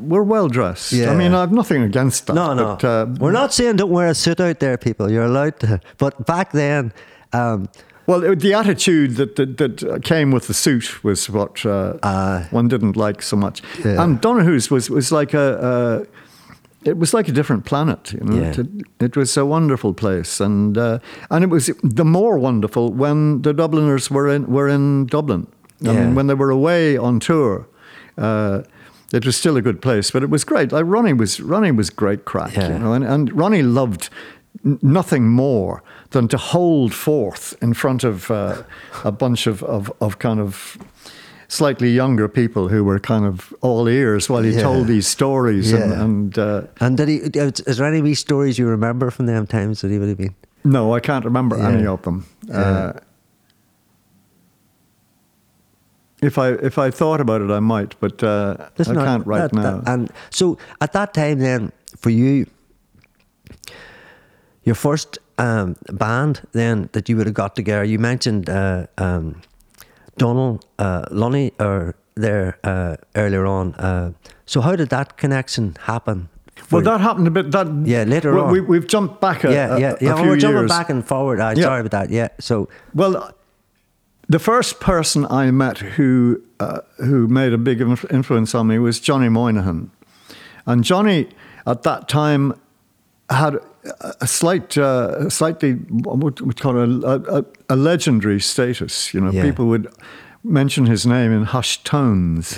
[0.07, 0.91] were well dressed.
[0.93, 1.11] Yeah.
[1.11, 2.33] I mean, I've nothing against that.
[2.35, 2.63] No, no.
[2.75, 5.11] But, uh, We're not saying don't wear a suit out there, people.
[5.11, 5.79] You're allowed to.
[5.97, 6.91] But back then,
[7.33, 7.67] um,
[8.07, 12.47] Well, it- the attitude that, that that came with the suit was what uh, Ah.
[12.51, 13.61] one didn't like so much.
[13.85, 14.01] Yeah.
[14.03, 15.59] And Donoghue's was was like a.
[15.71, 16.03] Uh,
[16.83, 18.35] it was like a different planet, you know.
[18.41, 18.61] Yeah.
[18.61, 18.67] It,
[18.99, 23.53] it was a wonderful place, and uh, and it was the more wonderful when the
[23.53, 25.47] Dubliners were in were in Dublin.
[25.85, 26.05] I Yeah.
[26.05, 27.67] mean, when they were away on tour,
[28.17, 28.61] uh,
[29.13, 30.11] it was still a good place.
[30.11, 30.71] But it was great.
[30.71, 32.73] Like Ronnie was Ronnie was great crack, Yeah.
[32.73, 34.09] you know, and, and Ronnie loved
[34.65, 38.63] n- nothing more than to hold forth in front of uh,
[39.03, 40.77] a bunch of, of, of kind of
[41.49, 44.61] slightly younger people who were kind of all ears while he Yeah.
[44.63, 45.71] told these stories.
[45.73, 46.03] And, Yeah.
[46.03, 47.15] and uh, and did he?
[47.67, 50.35] Is there any wee stories you remember from them times that he would have been?
[50.65, 51.69] no, I can't remember Yeah.
[51.69, 52.25] any of them.
[52.47, 52.59] Yeah.
[52.59, 52.93] Uh,
[56.21, 59.27] if I if I thought about it, I might, but uh, That's I not- can't
[59.27, 59.79] right that- now.
[59.81, 62.45] that- and so at that time, then for you,
[64.63, 67.83] your first um, band then that you would have got together.
[67.83, 69.41] You mentioned uh, um,
[70.19, 73.73] Dónal uh, Lunny or there uh, earlier on.
[73.75, 74.11] Uh,
[74.45, 76.29] so how did that connection happen?
[76.71, 77.51] well, that happened a bit.
[77.51, 78.51] That Yeah, later well, on.
[78.51, 80.15] We, we've jumped back a, yeah, a- yeah, a yeah.
[80.15, 80.69] few we're jumping years.
[80.71, 81.39] back and forward.
[81.39, 81.63] Uh, Yeah.
[81.63, 82.09] Sorry about that.
[82.09, 82.29] Yeah.
[82.39, 83.31] So Well,
[84.29, 88.99] the first person I met who uh, who made a big influence on me was
[88.99, 89.89] Johnny Moynihan,
[90.65, 91.27] and Johnny
[91.65, 92.53] at that time
[93.29, 93.59] had
[94.21, 99.13] a- slight, uh, slightly what we call a, a, a legendary status.
[99.13, 99.43] You know, Yeah.
[99.43, 99.87] people would
[100.43, 102.55] mention his name in hushed tones.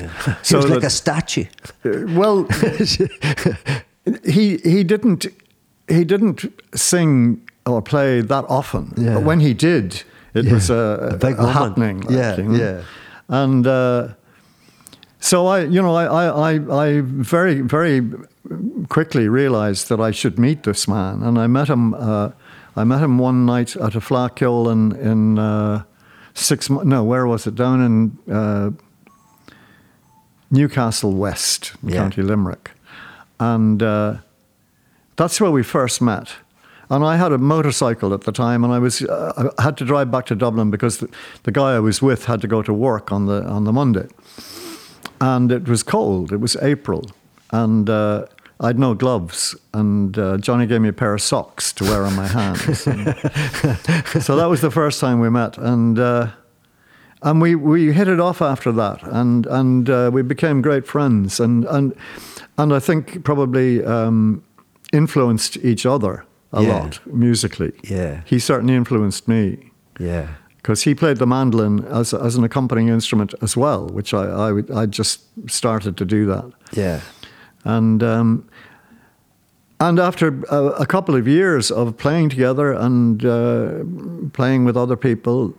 [0.49, 1.45] he was like that- a statue.
[1.85, 2.47] uh, well,
[4.25, 5.25] he he didn't
[5.87, 8.93] he didn't sing or play that often.
[8.97, 9.15] Yeah.
[9.15, 10.03] But when he did,
[10.33, 10.53] it Yeah.
[10.53, 11.53] was a, A big moment.
[11.57, 12.01] happening.
[12.01, 12.57] like, Yeah, you know.
[12.57, 12.81] yeah.
[13.27, 14.07] And uh,
[15.19, 18.01] so I, you know, I, I, I, I very very
[18.87, 21.93] quickly realized that I should meet this man, and I met him.
[21.93, 22.29] Uh,
[22.75, 25.83] I met him one night at a fleadh cheoil in in uh,
[26.33, 26.69] six.
[26.69, 27.55] No, where was it?
[27.55, 28.33] Down in.
[28.35, 28.71] Uh,
[30.51, 31.97] Newcastle West, Yeah.
[31.97, 32.71] County Limerick.
[33.39, 34.15] And uh,
[35.15, 36.29] that's where we first met.
[36.91, 39.85] And I had a motorcycle at the time, and I was uh, I had to
[39.85, 41.09] drive back to Dublin because the,
[41.43, 44.07] the guy I was with had to go to work on the on the Monday,
[45.21, 46.31] and it was cold.
[46.31, 47.11] It was April,
[47.51, 48.25] and uh,
[48.59, 52.15] I'd no gloves, and uh, Johnny gave me a pair of socks to wear on
[52.15, 52.87] my hands.
[52.87, 53.15] And
[54.23, 55.99] so that was the first time we met, and.
[55.99, 56.27] Uh,
[57.21, 61.41] and we, we hit it off after that, and and uh, we became great friends,
[61.41, 61.93] and and
[62.57, 64.41] and I think probably um,
[64.93, 66.79] influenced each other a Yeah.
[66.79, 67.71] lot musically.
[67.83, 68.21] Yeah.
[68.25, 70.27] he certainly influenced me Yeah.
[70.57, 74.51] because he played the mandolin as as an accompanying instrument as well, which I I,
[74.51, 76.45] would- I just started to do that,
[76.77, 76.99] Yeah.
[77.63, 78.03] and.
[78.03, 78.43] Um,
[79.81, 83.69] and after a, a couple of years of playing together and uh,
[84.33, 85.53] playing with other people,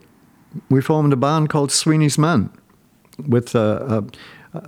[0.68, 2.50] we formed a band called Sweeney's Men
[3.28, 4.04] with a,
[4.52, 4.60] a,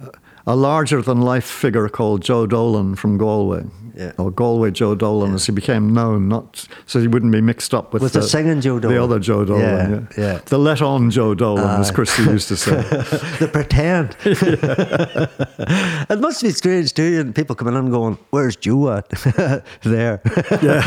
[0.47, 3.65] a larger than life figure called Joe Dolan from Galway.
[3.95, 4.13] Yeah.
[4.19, 7.93] Or Galway Joe Dolan, as he became known, not so he wouldn't be mixed up
[7.93, 9.63] with, With the singing Joe Dolan, the other Joe Dolan.
[9.63, 10.41] Yeah, Yeah, yeah.
[10.47, 12.77] The let on Joe Dolan, as Christy used to say.
[13.39, 14.17] the pretend.
[14.25, 19.09] it must be strange too, and people coming in going, "Where's Joe at?"
[19.83, 20.21] there.
[20.63, 20.83] Yeah.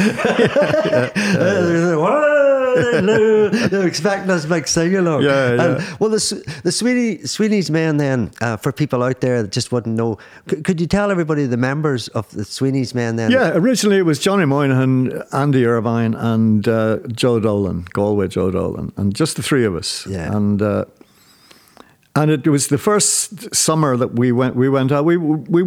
[2.76, 5.24] They're expecting big sing along.
[5.24, 5.96] Yeah, And, yeah.
[6.00, 9.96] well, the the Sweeney Sweeney's men then, uh, for people out there that just wouldn't
[9.96, 10.18] know,
[10.50, 13.32] c- could you tell everybody the members of the Sweeney's men then?
[13.32, 18.92] Yeah, originally it was Johnny Moynihan, Andy Irvine, and uh, Joe Dolan, Galway Joe Dolan,
[18.98, 20.06] and just the three of us.
[20.08, 20.36] Yeah.
[20.36, 20.86] And uh,
[22.18, 24.56] and it was the first summer that we went.
[24.56, 25.04] We went out.
[25.06, 25.64] We we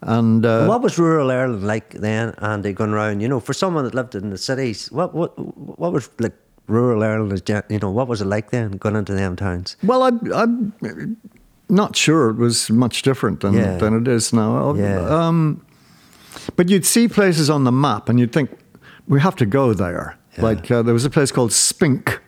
[0.03, 3.19] And uh, What was rural Ireland like then, Andy, going around?
[3.21, 5.37] You know, for someone that lived in the cities, what what
[5.77, 6.33] what was like
[6.67, 7.41] rural Ireland?
[7.69, 9.75] You know, what was it like then, going into them towns?
[9.83, 11.17] Well, I'm, I'm
[11.69, 13.77] not sure it was much different than, Yeah.
[13.77, 14.73] than it is now.
[14.73, 15.01] Yeah.
[15.07, 15.63] Um,
[16.55, 18.49] but you'd see places on the map and you'd think,
[19.07, 20.17] we have to go there.
[20.37, 20.43] Yeah.
[20.43, 22.19] Like uh, there was a place called Spink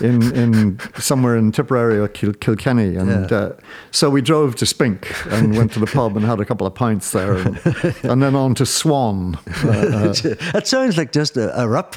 [0.00, 2.94] in, in somewhere in Tipperary or Kil- Kilkenny.
[2.96, 3.36] And Yeah.
[3.36, 3.52] uh,
[3.90, 6.74] so we drove to Spink and went to the pub and had a couple of
[6.74, 7.34] pints there.
[7.34, 7.56] And,
[8.04, 9.38] and then on to Swan.
[9.64, 10.14] Uh, uh,
[10.54, 11.94] it sounds like just a, a rip.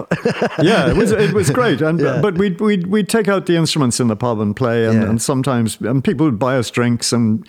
[0.61, 2.19] yeah, it was it was great, and Yeah.
[2.21, 5.09] but we'd we'd we'd take out the instruments in the pub and play, and, Yeah.
[5.09, 7.47] and sometimes and people would buy us drinks and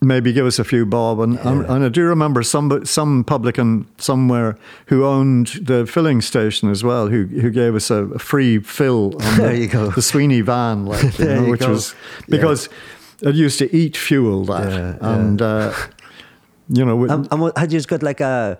[0.00, 3.86] maybe give us a few bob, and and, and I do remember some some publican
[3.98, 4.56] somewhere
[4.86, 9.14] who owned the filling station as well, who who gave us a, a free fill
[9.22, 9.90] on There the, you go.
[9.90, 11.70] the Sweeney van, like know, which go.
[11.70, 12.36] was Yeah.
[12.36, 12.68] because
[13.22, 15.14] it used to eat fuel that, Yeah, yeah.
[15.14, 15.72] and uh,
[16.68, 17.08] you know.
[17.08, 18.58] um, and had you got like a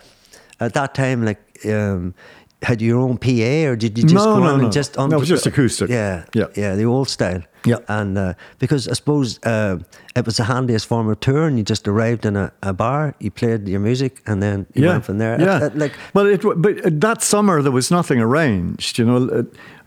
[0.61, 2.15] at that time like um,
[2.63, 4.65] had your own PA or did you just No, go no, on no.
[4.65, 5.89] and just No, it was just acoustic.
[5.91, 6.47] Yeah, Yeah.
[6.57, 7.43] yeah, the old style.
[7.65, 7.79] Yeah.
[7.89, 9.79] and uh, because I suppose uh,
[10.15, 13.15] it was the handiest form of tour, and you just arrived in a, a bar,
[13.19, 15.41] you played your music, and then you went from there.
[15.41, 18.99] Yeah, it, like well, it, but uh, that summer there was nothing arranged.
[18.99, 19.43] You know, Uh,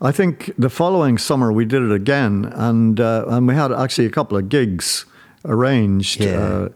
[0.09, 4.07] I think the following summer we did it again, and uh, and we had actually
[4.07, 5.05] a couple of gigs
[5.45, 6.39] arranged Yeah.
[6.43, 6.69] uh,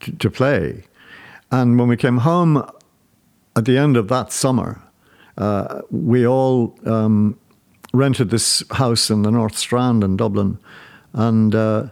[0.00, 0.84] to, to play.
[1.50, 2.62] And when we came home
[3.56, 4.80] at the end of that summer,
[5.38, 7.36] uh, we all um,
[7.92, 10.58] rented this house in the North Strand in Dublin,
[11.12, 11.54] and.
[11.54, 11.86] Uh,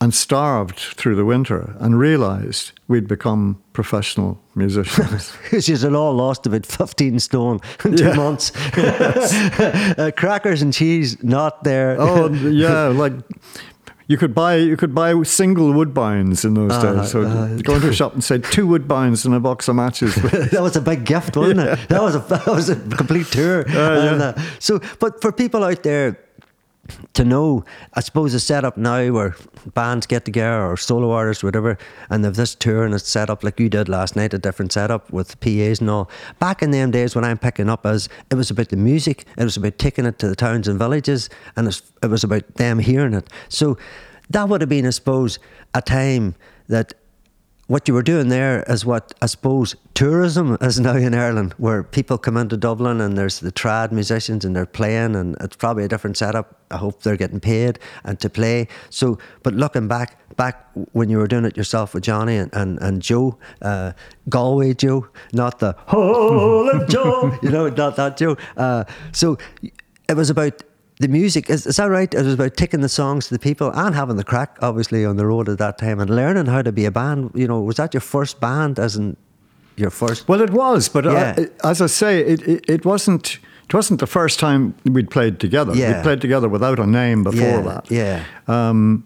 [0.00, 5.32] and starved through the winter and realized we'd become professional musicians.
[5.44, 8.14] Because you had all lost about 15 stone in two Yeah.
[8.14, 8.52] months.
[8.76, 11.96] uh, crackers and cheese, not there.
[11.98, 13.12] oh yeah, like
[14.06, 17.10] you could buy you could buy single woodbines in those Uh-huh, days.
[17.10, 17.22] So
[17.62, 20.14] go into a shop and say two woodbines and a box of matches.
[20.52, 21.88] that was a big gift, wasn't it?
[21.88, 23.64] That was a that was a complete tour.
[23.68, 24.12] yeah.
[24.12, 26.18] And, uh, so, but for people out there
[27.14, 29.36] to know, I suppose a setup now where
[29.74, 31.78] bands get together or solo artists, whatever,
[32.10, 34.72] and they've this tour and it's set up like you did last night, a different
[34.72, 36.10] setup with PAs and all.
[36.38, 39.44] Back in them days when I'm picking up as it was about the music, it
[39.44, 43.14] was about taking it to the towns and villages, and it was about them hearing
[43.14, 43.28] it.
[43.48, 43.78] So
[44.30, 45.38] that would have been, I suppose,
[45.74, 46.34] a time
[46.68, 46.94] that
[47.66, 51.82] what you were doing there is what I suppose tourism is now in Ireland, where
[51.82, 55.84] people come into Dublin and there's the trad musicians and they're playing, and it's probably
[55.84, 56.60] a different setup.
[56.70, 58.68] I hope they're getting paid and to play.
[58.90, 62.78] So, but looking back, back when you were doing it yourself with Johnny and, and,
[62.80, 63.92] and Joe, uh,
[64.28, 68.36] Galway Joe, not the Holy Joe, you know, not that Joe.
[68.56, 69.38] Uh, so
[70.08, 70.62] it was about
[71.00, 72.12] the music is, is that right?
[72.14, 75.16] It was about taking the songs to the people and having the crack, obviously, on
[75.16, 77.30] the road at that time and learning how to be a band.
[77.34, 79.16] You know, was that your first band, as in
[79.76, 80.28] your first?
[80.28, 81.34] well, it was, but Yeah.
[81.36, 83.38] uh, as I say, it, it, it wasn't.
[83.66, 85.74] It wasn't the first time we'd played together.
[85.74, 85.96] Yeah.
[85.96, 87.90] We played together without a name before yeah, that.
[87.90, 89.04] yeah, Um,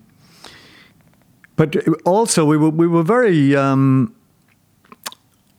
[1.57, 4.13] But also, we were we were very, um,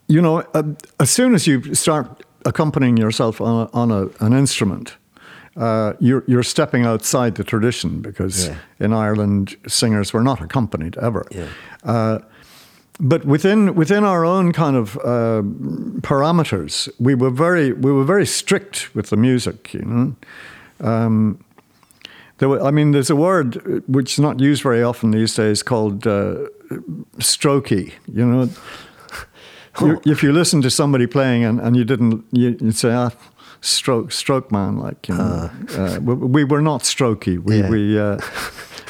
[0.08, 0.64] you know, uh,
[1.00, 4.98] as soon as you start accompanying yourself on a, on a, an instrument,
[5.60, 8.56] uh, you're you're stepping outside the tradition because Yeah.
[8.86, 11.26] in Ireland singers were not accompanied ever.
[11.32, 11.48] Yeah.
[11.84, 12.20] Uh,
[13.00, 15.42] but within within our own kind of uh,
[16.02, 19.74] parameters, we were very we were very strict with the music.
[19.74, 20.16] You know.
[20.82, 21.38] Um,
[22.38, 25.34] there were, I mean, there's a word uh, which is not used very often these
[25.36, 26.36] days called uh,
[27.18, 27.92] strokey.
[28.14, 28.50] You know,
[29.82, 33.10] you, if you listen to somebody playing and, and you didn't, you, you'd say, ah,
[33.62, 34.78] stroke, stroke man.
[34.78, 37.38] Like, you know, uh, we, we were not strokey.
[37.44, 37.70] We Yeah.
[37.70, 38.18] we uh,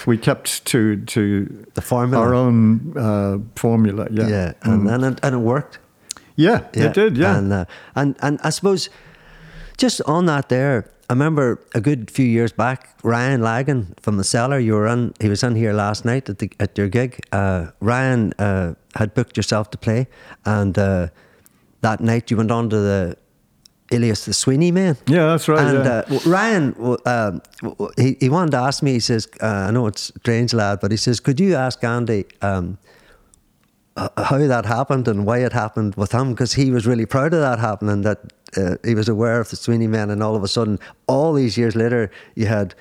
[0.05, 2.23] we kept to to The formula.
[2.25, 4.07] our own uh, formula.
[4.11, 5.79] Yeah, yeah, and and it, and it worked.
[6.35, 7.17] Yeah, it did.
[7.17, 7.65] Yeah, and uh,
[7.95, 8.89] and and I suppose
[9.81, 14.23] just on that there, I remember a good few years back, Ryan Lagan from the
[14.23, 14.59] cellar.
[14.59, 15.13] You were on.
[15.19, 17.19] He was on here last night at the at your gig.
[17.33, 20.07] Uh, Ryan uh, had booked yourself to play,
[20.45, 21.07] and uh,
[21.81, 23.15] that night you went on to the
[23.91, 24.97] Ilias the Sweeney man.
[25.07, 25.59] Yeah, that's right.
[25.67, 26.03] And yeah.
[26.07, 27.41] uh, Ryan, um,
[27.97, 30.91] he, he wanted to ask me, he says, uh, I know it's strange, lad, but
[30.91, 32.77] he says, could you ask Andy um,
[33.97, 36.31] how that happened and why it happened with him?
[36.31, 38.19] Because he was really proud of that happening, that
[38.55, 40.09] uh, he was aware of the Sweeney man.
[40.09, 42.75] and all of a sudden, all these years later, you had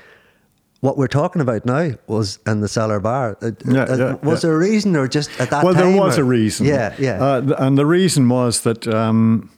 [0.80, 3.36] what we're talking about now was in the cellar bar.
[3.42, 4.48] Uh, Yeah, uh, yeah, was yeah.
[4.50, 5.92] there a reason or just at that well, time?
[5.92, 6.66] there was or- a reason.
[6.66, 7.20] Yeah, yeah.
[7.24, 9.50] Uh, and the reason was that um,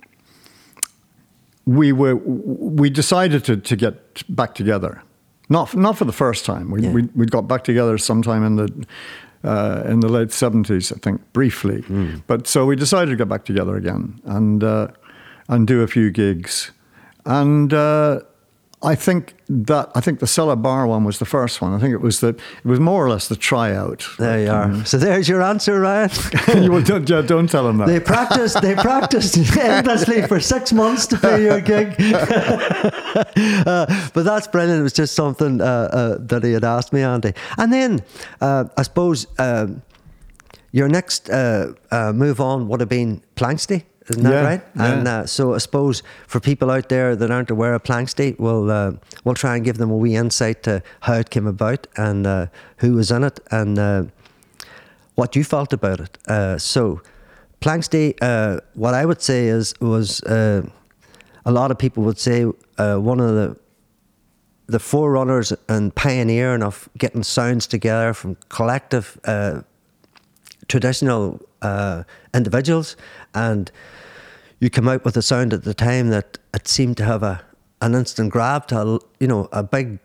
[1.67, 5.03] we were we decided to, to get back together.
[5.49, 6.71] Not not for the first time.
[6.71, 6.93] We Yeah.
[6.93, 8.69] we, we got back together sometime in the
[9.45, 11.83] uh, in the late seventies, I think, briefly.
[11.83, 12.17] Hmm.
[12.27, 14.89] But so we decided to get back together again and uh,
[15.49, 16.73] and do a few gigs.
[17.25, 18.21] And uh,
[18.83, 21.75] I think that I think the cellar bar one was the first one.
[21.75, 24.07] I think it was the it was more or less the tryout.
[24.19, 24.85] there you are.
[24.87, 26.11] So there's your answer, Ryan.
[26.63, 27.87] you don't, don't tell them that.
[27.87, 28.63] They practiced.
[28.63, 31.95] They practiced endlessly for six months to play your gig.
[33.67, 34.81] uh, but that's brilliant.
[34.81, 37.35] It was just something uh, uh, that he had asked me, Andy.
[37.59, 38.03] And then
[38.41, 39.83] uh, I suppose um
[40.73, 43.85] your next uh, uh, move on would have been Planxty.
[44.09, 44.63] Isn't that Yeah, right?
[44.77, 44.93] yeah.
[44.93, 48.71] And uh, so I suppose for people out there that aren't aware of Planxty, we'll
[48.71, 48.93] uh,
[49.25, 52.47] we'll try and give them a wee insight to how it came about and uh,
[52.79, 54.05] who was in it and uh,
[55.15, 56.19] what you felt about it.
[56.27, 57.01] Uh, so,
[57.61, 60.63] Planxty, uh, what I would say is was uh,
[61.45, 62.45] a lot of people would say
[62.79, 63.57] uh, one of the
[64.67, 69.63] the forerunners and pioneering of getting sounds together from collective uh,
[70.71, 72.97] traditional uh, individuals,
[73.35, 73.71] and
[74.61, 77.43] you come out with a sound at the time that it seemed to have a
[77.83, 79.99] an instant grab to a, you know a big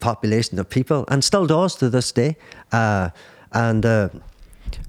[0.00, 2.36] population of people, and still does to this day.
[2.72, 3.10] Uh,
[3.52, 4.08] and uh,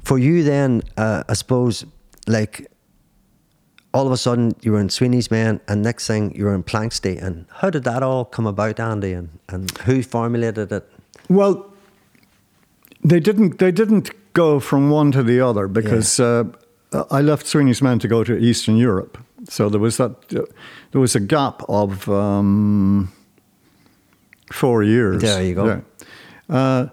[0.03, 1.85] for you, then uh, I suppose
[2.27, 2.71] like
[3.93, 6.63] all of a sudden you were in Sweeney's Men, and next thing you were in
[6.63, 7.21] Planxty.
[7.21, 9.13] And how did that all come about, Andy?
[9.13, 10.89] And, and who formulated it?
[11.29, 11.73] Well,
[13.03, 13.59] they didn't.
[13.59, 16.43] They didn't go from one to the other because uh,
[17.09, 19.17] I left Sweeney's Men to go to Eastern Europe.
[19.49, 20.11] So there was that.
[20.33, 20.45] Uh,
[20.91, 23.11] there was a gap of um,
[24.51, 25.21] four years.
[25.21, 25.65] There you go.
[25.65, 25.81] Yeah.
[26.55, 26.89] Uh,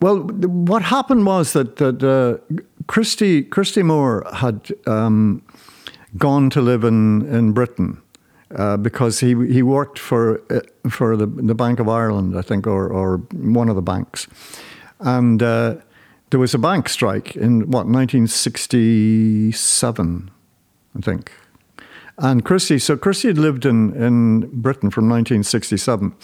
[0.00, 2.38] well, th- what happened was that that uh,
[2.86, 5.42] Christy Christy Moore had um,
[6.16, 8.02] gone to live in in Britain.
[8.56, 10.60] Uh, because he he worked for uh,
[10.90, 14.26] for the the Bank of Ireland, I think, or or one of the banks,
[14.98, 15.74] and uh,
[16.30, 20.30] there was a bank strike in what 1967,
[20.96, 21.32] I think,
[22.18, 22.78] and Christy.
[22.78, 26.14] So Christy had lived in in Britain from 1967.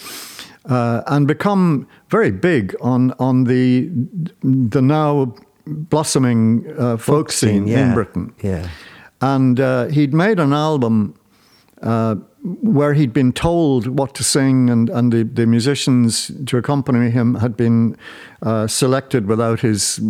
[0.69, 3.89] Uh, and become very big on on the
[4.43, 5.33] the now
[5.67, 7.89] blossoming uh, folk, scene, yeah.
[7.89, 8.35] in Britain.
[8.43, 8.69] Yeah.
[9.21, 11.15] And uh, he'd made an album
[11.83, 12.17] uh,
[12.63, 17.35] where he'd been told what to sing, and, and the, the musicians to accompany him
[17.37, 17.97] had been
[18.43, 20.01] uh, selected without his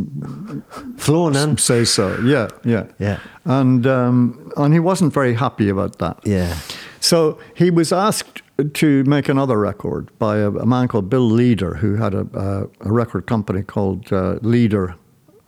[0.98, 1.56] Flown in.
[1.56, 2.18] say so.
[2.20, 2.86] Yeah, yeah.
[2.98, 3.20] Yeah.
[3.44, 6.20] And, um, and he wasn't very happy about that.
[6.24, 6.58] Yeah.
[7.00, 8.42] So he was asked
[8.74, 12.88] to make another record by a, a man called Bill Leader, who had a, a,
[12.88, 14.94] a record company called uh, Leader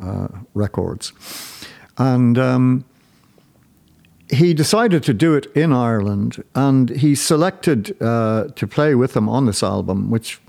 [0.00, 1.12] uh, Records.
[1.98, 2.84] And um,
[4.30, 9.28] he decided to do it in Ireland, and he selected uh, to play with him
[9.28, 10.40] on this album, which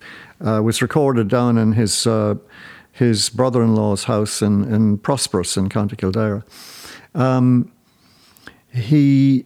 [0.46, 2.36] uh, was recorded down in his uh,
[2.92, 6.44] his brother-in-law's house in, in Prosperous in County Kildare.
[7.16, 7.72] Um,
[8.74, 9.46] he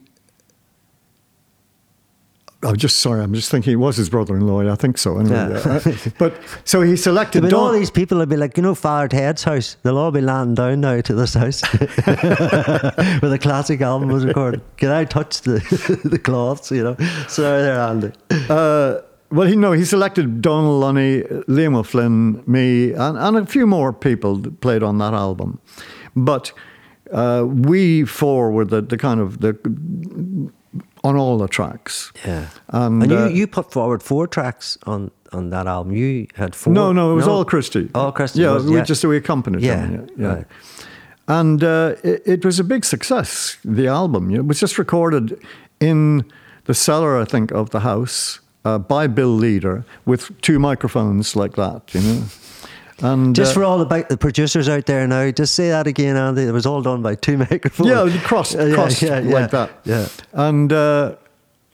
[2.64, 3.22] I'm just sorry.
[3.22, 4.72] I'm just thinking it was his brother-in-law.
[4.72, 5.18] I think so.
[5.20, 5.58] Anyway, Yeah.
[5.58, 5.82] Uh,
[6.18, 7.44] but so he selected.
[7.44, 9.78] Mean, all Don- these people would be like, you know, Father Ted's house.
[9.84, 14.62] They'll all be landing down now to this house where the classic album was recorded.
[14.78, 15.60] Can I touch the
[16.04, 16.72] the cloths?
[16.72, 16.96] You know,
[17.28, 18.12] sorry there, Andy.
[18.50, 19.00] Uh,
[19.32, 23.92] well, he no, he selected Dónal Lunny, Liam O'Flynn, me, and, and a few more
[23.92, 25.60] people that played on that album.
[26.16, 26.52] But
[27.12, 29.54] uh, we four were the, the kind of the
[31.04, 32.12] on all the tracks.
[32.26, 35.94] Yeah, And, and, you uh, you put forward four tracks on on that album.
[35.96, 36.74] You had four.
[36.74, 37.90] No, no, it was all Christy.
[37.94, 38.42] All Christy.
[38.42, 39.92] Yeah, was- we just we accompanied Yeah, him.
[40.18, 40.34] Yeah, yeah.
[40.36, 40.46] right.
[41.28, 43.58] And uh, it, it was a big success.
[43.64, 45.40] The album it was just recorded
[45.80, 46.24] in
[46.66, 51.56] the cellar, I think, of the house uh, by Bill Leader with two microphones like
[51.56, 52.24] that, you know.
[53.02, 56.16] And Just uh, for all the, the producers out there now, just say that again,
[56.16, 56.44] Andy.
[56.44, 57.90] It was all done by two microphones.
[57.90, 59.70] yeah, crossed, Uh, yeah, crossed yeah, yeah, like that.
[59.84, 60.08] Yeah.
[60.34, 61.16] and uh,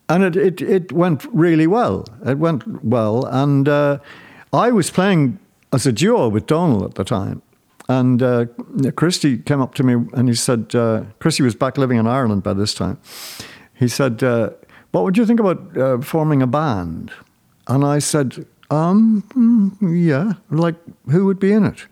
[0.08, 2.06] and it, it it went really well.
[2.26, 4.00] It went well, and uh,
[4.54, 5.38] I was playing
[5.72, 7.42] as a duo with Dónal at the time.
[7.88, 8.46] And uh,
[8.96, 12.44] Christy came up to me and he said, uh, Christy was back living in Ireland
[12.44, 13.00] by this time.
[13.74, 14.52] He said, uh,
[14.92, 17.12] What would you think about uh, forming a band?
[17.68, 20.76] And I said, um, mm, Yeah, like
[21.10, 21.88] who would be in it?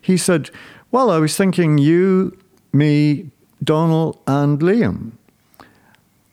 [0.00, 0.50] He said,
[0.90, 2.36] Well, I was thinking you,
[2.72, 3.30] me,
[3.64, 5.12] Dónal, and Liam.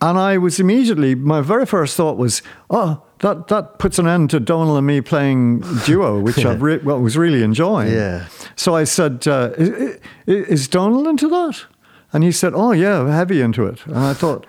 [0.02, 4.32] And I was immediately, my very first thought was, oh, that, that puts an end
[4.32, 7.94] to Dónal and me playing duo, which I re- well, was really enjoying.
[7.94, 8.28] Yeah.
[8.58, 11.64] So I said, uh, is, is Dónal into that?
[12.12, 13.86] And he said, oh, yeah, heavy into it.
[13.86, 14.46] And I thought,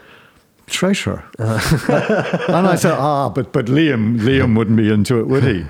[0.66, 1.24] treasure.
[1.38, 5.64] and I said, ah, but, but Liam, Liam wouldn't be into it, would he?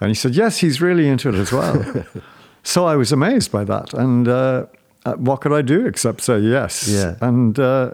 [0.00, 2.04] And he said, yes, he's really into it as well.
[2.62, 3.92] so I was amazed by that.
[3.92, 4.66] And uh,
[5.04, 6.88] uh, what could I do except say yes?
[6.88, 7.16] Yeah.
[7.20, 7.92] And, uh,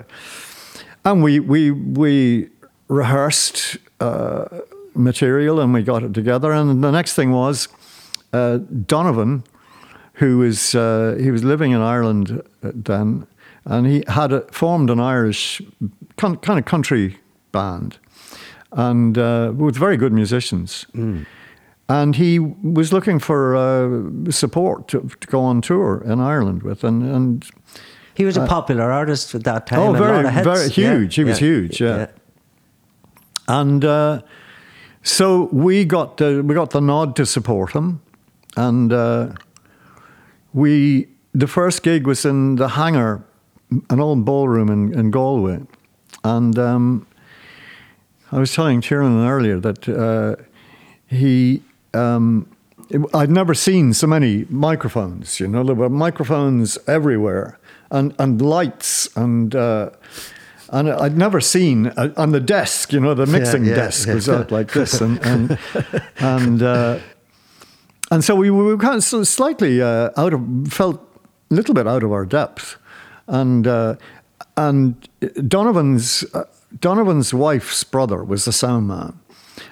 [1.05, 2.49] and we, we, we
[2.89, 4.47] rehearsed uh,
[4.95, 6.53] material and we got it together.
[6.53, 7.69] And the next thing was
[8.33, 9.43] uh, Donovan,
[10.15, 13.27] who was, uh, he was living in Ireland then,
[13.67, 15.61] and he had a, formed an Irish
[16.17, 17.19] con- kind of country
[17.53, 17.99] band
[18.73, 20.87] and uh, with very good musicians.
[21.89, 26.83] And he was looking for uh, support to, to go on tour in Ireland with.
[26.85, 27.45] And, and
[28.15, 29.79] He was a popular artist at that time.
[29.79, 30.45] Oh, very, lot of hits.
[30.45, 31.15] very Yeah, huge.
[31.15, 32.07] He was yeah, huge, yeah.
[33.49, 34.23] And uh,
[35.03, 38.01] so we got uh, we got the nod to support him,
[38.57, 39.29] and uh,
[40.53, 43.23] we the first gig was in the hangar,
[43.71, 45.61] an old ballroom in, in Galway,
[46.25, 47.07] and um,
[48.33, 50.43] I was telling Tiernan earlier that uh,
[51.07, 51.63] he.
[51.95, 52.49] Um,
[53.13, 55.41] I'd never seen so many microphones.
[55.41, 57.59] You know, there were microphones everywhere,
[57.91, 59.91] and and lights, and uh,
[60.71, 62.93] and I'd never seen uh, on the desk.
[62.93, 64.15] You know, the mixing yeah, desk yeah.
[64.15, 65.59] was out like this, and and
[66.19, 66.99] and, uh,
[68.11, 71.01] and so we were kind of slightly uh, out of felt
[71.51, 72.77] a little bit out of our depth,
[73.27, 73.97] and uh,
[74.57, 75.09] and
[75.49, 76.45] Donovan's uh,
[76.81, 79.19] Donovan's wife's brother was the sound man.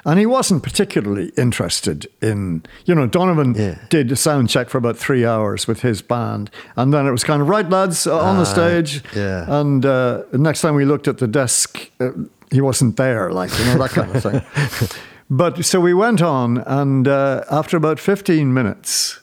[0.07, 3.79] And he wasn't particularly interested in, you know, Donovan Yeah.
[3.91, 6.51] did a sound check for about three hours with his band.
[6.77, 9.03] And then it was kind of, right, lads, uh, on the stage.
[9.15, 9.45] yeah.
[9.49, 12.11] And uh, next time we looked at the desk, uh,
[12.51, 14.99] he wasn't there, like, you know, that kind of thing.
[15.31, 19.21] but so we went on, and uh, after about 15 minutes,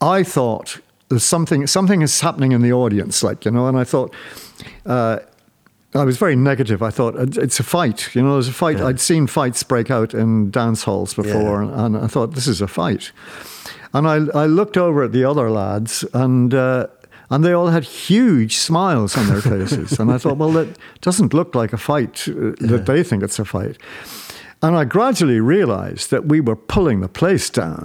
[0.00, 0.80] I thought
[1.12, 4.14] there's something something is happening in the audience, like you know, and I thought.
[4.86, 5.18] Uh,
[5.94, 6.82] I was very negative.
[6.82, 8.14] I thought it's a fight.
[8.14, 8.80] You know, there's a fight.
[8.80, 12.66] I'd seen fights break out in dance halls before, and I thought this is a
[12.66, 13.12] fight.
[13.92, 16.86] And I, I looked over at the other lads, and uh,
[17.28, 20.00] and they all had huge smiles on their faces.
[20.00, 22.26] and I thought, well, that doesn't look like a fight.
[22.26, 23.76] Uh, That they think it's a fight.
[24.62, 27.84] And I gradually realized that we were pulling the place down.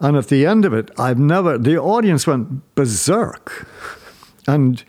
[0.00, 3.66] And at the end of it, I've never, the audience went berserk.
[4.46, 4.84] And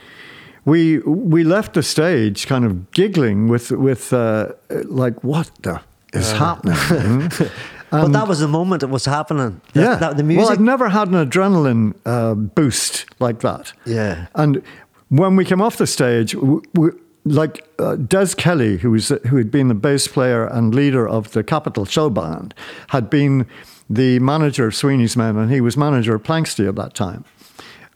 [0.65, 4.53] we, we left the stage kind of giggling with, with uh,
[4.85, 5.81] like, what the
[6.13, 6.75] is happening?
[6.75, 7.51] Mhm.
[7.91, 9.61] But that was the moment it was happening.
[9.73, 9.95] That- yeah.
[9.95, 10.51] that- the Well, music.
[10.51, 13.73] I've never had an adrenaline uh, boost like that.
[13.85, 14.27] Yeah.
[14.35, 14.61] And
[15.09, 16.91] when we came off the stage, w w
[17.25, 21.31] like uh, Des Kelly, who was who had been the bass player and leader of
[21.31, 22.53] the Capitol Show Band,
[22.89, 23.45] had been
[23.89, 27.25] the manager of Sweeney's Men, and he was manager of Planxty at that time.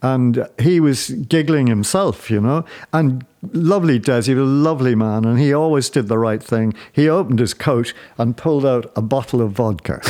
[0.01, 2.65] And he was giggling himself, you know.
[2.91, 6.73] And lovely Des, he was a lovely man, and he always did the right thing.
[6.91, 10.01] He opened his coat and pulled out a bottle of vodka.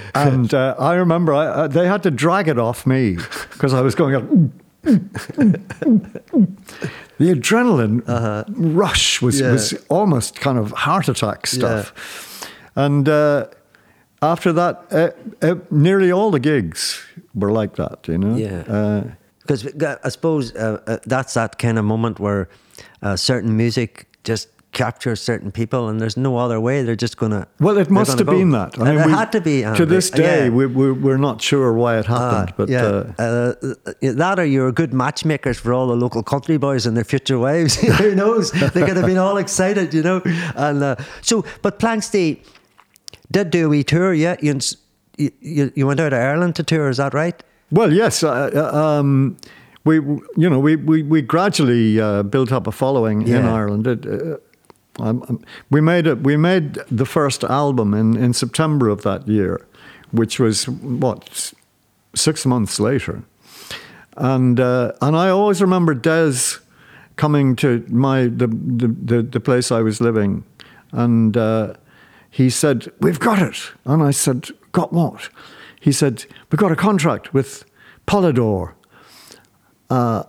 [0.16, 3.18] and uh, I remember I, uh, they had to drag it off me
[3.52, 4.24] because I was going up.
[4.24, 4.50] "Mm,
[4.82, 8.44] mm, mm, mm, mm." The adrenaline
[8.76, 9.52] rush was, Yeah.
[9.52, 11.92] was almost kind of heart attack stuff.
[12.74, 13.46] And uh,
[14.22, 15.10] after that, uh,
[15.46, 17.02] uh, nearly all the gigs
[17.34, 18.36] were like that, you know?
[18.36, 18.62] Yeah.
[18.68, 19.02] Uh,
[19.40, 19.64] Because
[20.04, 22.48] I suppose uh, uh, that's that kind of moment where
[23.02, 26.82] uh, certain music just captures certain people, and there's no other way.
[26.84, 27.46] They're just gonna.
[27.60, 28.32] well, it must have go.
[28.38, 28.76] been that.
[28.76, 29.62] And it we- had to be.
[29.76, 30.48] To this day, Yeah.
[30.56, 32.50] we, we, we're not sure why it happened.
[32.50, 32.84] Ah, but yeah,
[33.18, 33.92] uh, uh, uh,
[34.22, 37.76] that or you're good matchmakers for all the local country boys and their future wives.
[38.02, 38.50] Who knows?
[38.50, 40.20] They could have been all excited, you know.
[40.56, 42.38] And uh, so, but Planxty
[43.30, 44.14] did do a wee tour.
[44.14, 44.58] Yeah, you,
[45.16, 46.88] you you went out of Ireland to tour.
[46.88, 47.42] Is that right?
[47.70, 48.22] Well, yes.
[48.22, 49.36] Uh, uh, um,
[49.84, 53.86] we, you know, we, we, we gradually uh, built up a following in Ireland.
[53.86, 54.36] It, uh,
[54.98, 56.22] um, we made it.
[56.22, 59.64] We made the first album in, in September of that year,
[60.10, 61.52] which was what
[62.14, 63.22] six months later,
[64.16, 66.58] and uh, and I always remember Des
[67.16, 70.44] coming to my the the, the, the place I was living,
[70.92, 71.74] and uh,
[72.36, 75.30] he said, "We've got it," and I said, "Got what?"
[75.80, 77.64] He said, "We've got a contract with
[78.06, 78.74] Polydor."
[79.88, 80.24] Uh,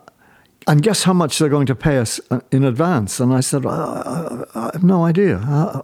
[0.68, 3.20] and guess how much they're going to pay us uh, in advance?
[3.20, 5.38] And I said, I, I, I have no idea.
[5.38, 5.82] Uh,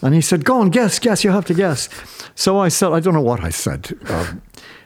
[0.00, 1.88] and he said, Go on, guess, guess, you have to guess.
[2.34, 3.92] So I said, I don't know what I said.
[4.08, 4.42] Um,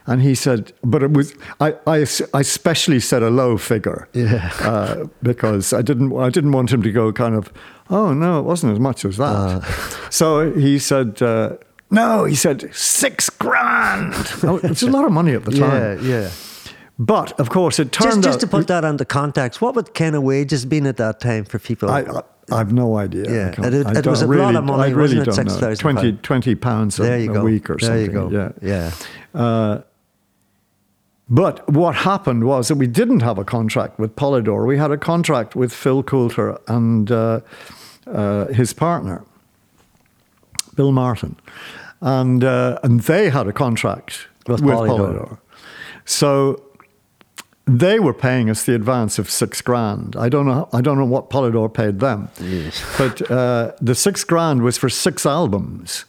[0.07, 4.09] and he said, but it was, I, I, I specially said a low figure.
[4.13, 4.51] Yeah.
[4.59, 7.53] Uh, because I didn't, I didn't want him to go kind of,
[7.91, 9.61] oh, no, it wasn't as much as that.
[10.09, 11.57] so he said, uh,
[11.91, 14.13] no, he said, six grand.
[14.43, 16.03] Oh, it's a lot of money at the time.
[16.03, 16.29] Yeah, yeah.
[16.97, 18.41] But of course, it turned Just, just out.
[18.41, 21.57] to put that under context, what would kind of wages been at that time for
[21.59, 21.89] people?
[21.89, 22.21] I, I,
[22.51, 23.25] I have no idea.
[23.57, 25.73] Yeah, it- it was a lot really- of money, I really wasn't don't know.
[25.73, 26.23] 6,000 20, pound.
[26.23, 28.05] 20 pounds a, there a week or there something.
[28.05, 28.53] you go.
[28.61, 28.91] Yeah.
[29.33, 29.81] yeah.
[31.29, 34.67] But what happened was that we didn't have a contract with Polydor.
[34.67, 37.39] We had a contract with Phil Coulter and uh,
[38.07, 39.23] uh, his partner,
[40.75, 41.35] Bill Martin.
[42.01, 44.97] And, uh, and they had a contract With with, Polydor.
[44.97, 45.37] Polydor.
[46.05, 46.63] So
[47.65, 50.15] they were paying us the advance of six grand.
[50.15, 50.67] I don't know.
[50.73, 52.29] I don't know what Polydor paid them,
[52.97, 56.05] but uh, the six grand was for six albums.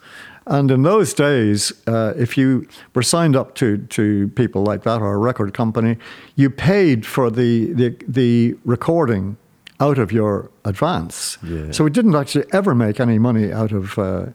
[0.47, 5.01] And in those days, uh, if you were signed up to, to people like that
[5.01, 5.99] or a record company,
[6.35, 9.37] you paid for the, the, the recording
[9.83, 11.39] out of your advance.
[11.43, 11.73] Yeah.
[11.73, 14.27] So we didn't actually ever make any money out of, uh,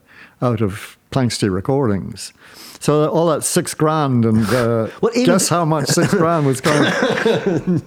[0.42, 2.34] out of Planxty recordings.
[2.80, 6.92] So all that six grand and uh, Well, guess how much six grand was going.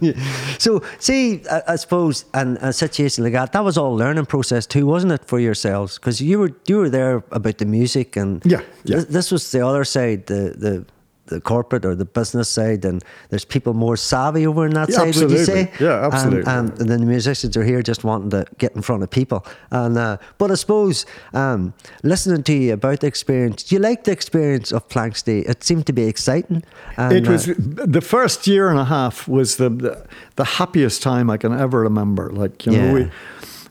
[0.59, 4.65] So, see, I, I suppose, and a situation like that, that was all learning process
[4.67, 5.97] too, wasn't it, for yourselves?
[5.97, 8.99] Because you were you were there about the music, and Yeah, yeah.
[9.01, 10.85] thi- this was the other side, the the
[11.31, 14.97] the corporate or the business side, and there's people more savvy over in that Yeah,
[14.97, 15.15] side.
[15.15, 15.71] Would you say?
[15.79, 16.51] Yeah, absolutely.
[16.51, 19.39] And, and then the musicians are here just wanting to get in front of people.
[19.71, 21.73] And uh, but I suppose um,
[22.03, 25.37] listening to you about the experience, do you like the experience of Planxty?
[25.49, 26.63] It seemed to be exciting.
[26.97, 27.53] And, It was uh,
[27.97, 29.95] the first year and a half was the the,
[30.35, 32.29] the happiest time I can ever remember.
[32.43, 32.85] Like you Yeah.
[32.87, 33.09] know, we,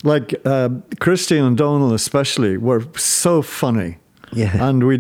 [0.02, 3.96] like uh, Christy and Dónal especially were so funny.
[4.32, 4.68] Yeah.
[4.68, 4.96] and we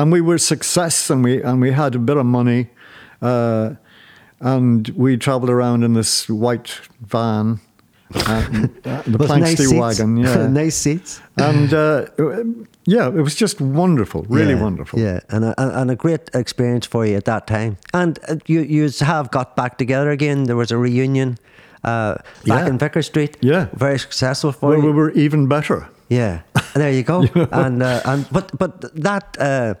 [0.00, 2.68] and we were success, and we and we had a bit of money,
[3.22, 3.74] uh,
[4.40, 7.60] and we travelled around in this white van,
[8.14, 8.46] uh,
[9.06, 11.20] the Planxty nice wagon, yeah, nice seats.
[11.36, 12.06] and uh,
[12.86, 14.98] yeah, it was just wonderful, really Yeah, wonderful.
[14.98, 17.76] Yeah, and a, and a great experience for you at that time.
[17.92, 20.44] And uh, you you have got back together again.
[20.46, 21.36] There was a reunion
[21.84, 22.66] uh, back Yeah.
[22.68, 23.36] in Vicar Street.
[23.42, 23.66] Yeah.
[23.74, 24.86] very successful for Well, you.
[24.86, 25.86] we were even better.
[26.10, 26.42] Yeah,
[26.74, 27.24] there you go.
[27.52, 29.74] And uh, and but but that uh,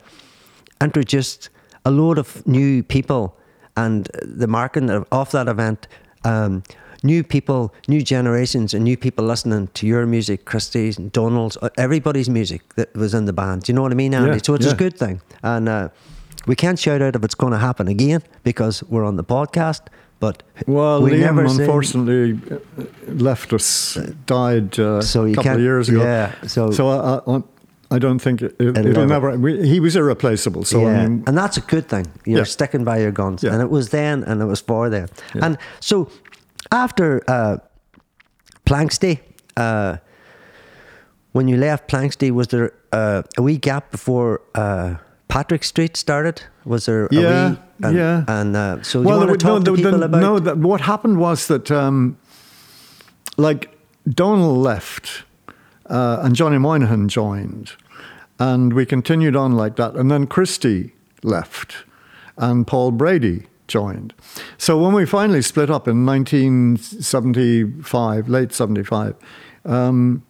[0.80, 1.50] introduced
[1.84, 3.36] a load of new people,
[3.76, 5.86] and the marketing of, that event.
[6.24, 6.62] Um,
[7.02, 11.70] New people, new generations, and new people listening to your music, Christy's, and Dónal's, uh,
[11.78, 13.62] everybody's music that was in the band.
[13.62, 14.32] Do you know what I mean, Andy?
[14.32, 15.22] Yeah, so it's a good thing.
[15.42, 15.88] And uh,
[16.46, 19.80] we can't shout out if it's going to happen again because we're on the podcast.
[20.20, 25.88] But Well, we Liam unfortunately uh, left us, died uh, So a couple of years
[25.88, 26.02] ago.
[26.02, 27.42] yeah, so- so I, I,
[27.92, 29.36] I don't think it, will never-.
[29.38, 30.64] We, he was irreplaceable.
[30.64, 32.06] So yeah, I mean, and that's a good thing.
[32.26, 32.44] You're Yeah.
[32.44, 33.52] sticking by your guns, Yeah.
[33.54, 35.08] and it was then, and it was for then.
[35.34, 35.46] Yeah.
[35.46, 36.08] And so,
[36.70, 37.56] after uh,
[38.66, 39.18] Planxty,
[39.56, 39.96] uh,
[41.32, 44.94] when you left Planxty, was there uh, a wee gap before uh,
[45.28, 46.42] Patrick Street started?
[46.64, 47.08] Was there?
[47.10, 48.24] Yeah, and, yeah.
[48.28, 50.20] And uh, so, do you want to talk to there- people there- about?
[50.20, 50.38] no.
[50.38, 52.18] That, what happened was that, um,
[53.36, 53.70] like,
[54.08, 55.24] Donald left,
[55.86, 57.72] uh, and Johnny Moynihan joined,
[58.38, 59.94] and we continued on like that.
[59.96, 60.92] And then Christy
[61.22, 61.84] left,
[62.36, 64.12] and Paul Brady joined.
[64.58, 69.14] So when we finally split up in 1975, late 75,
[69.64, 70.22] um,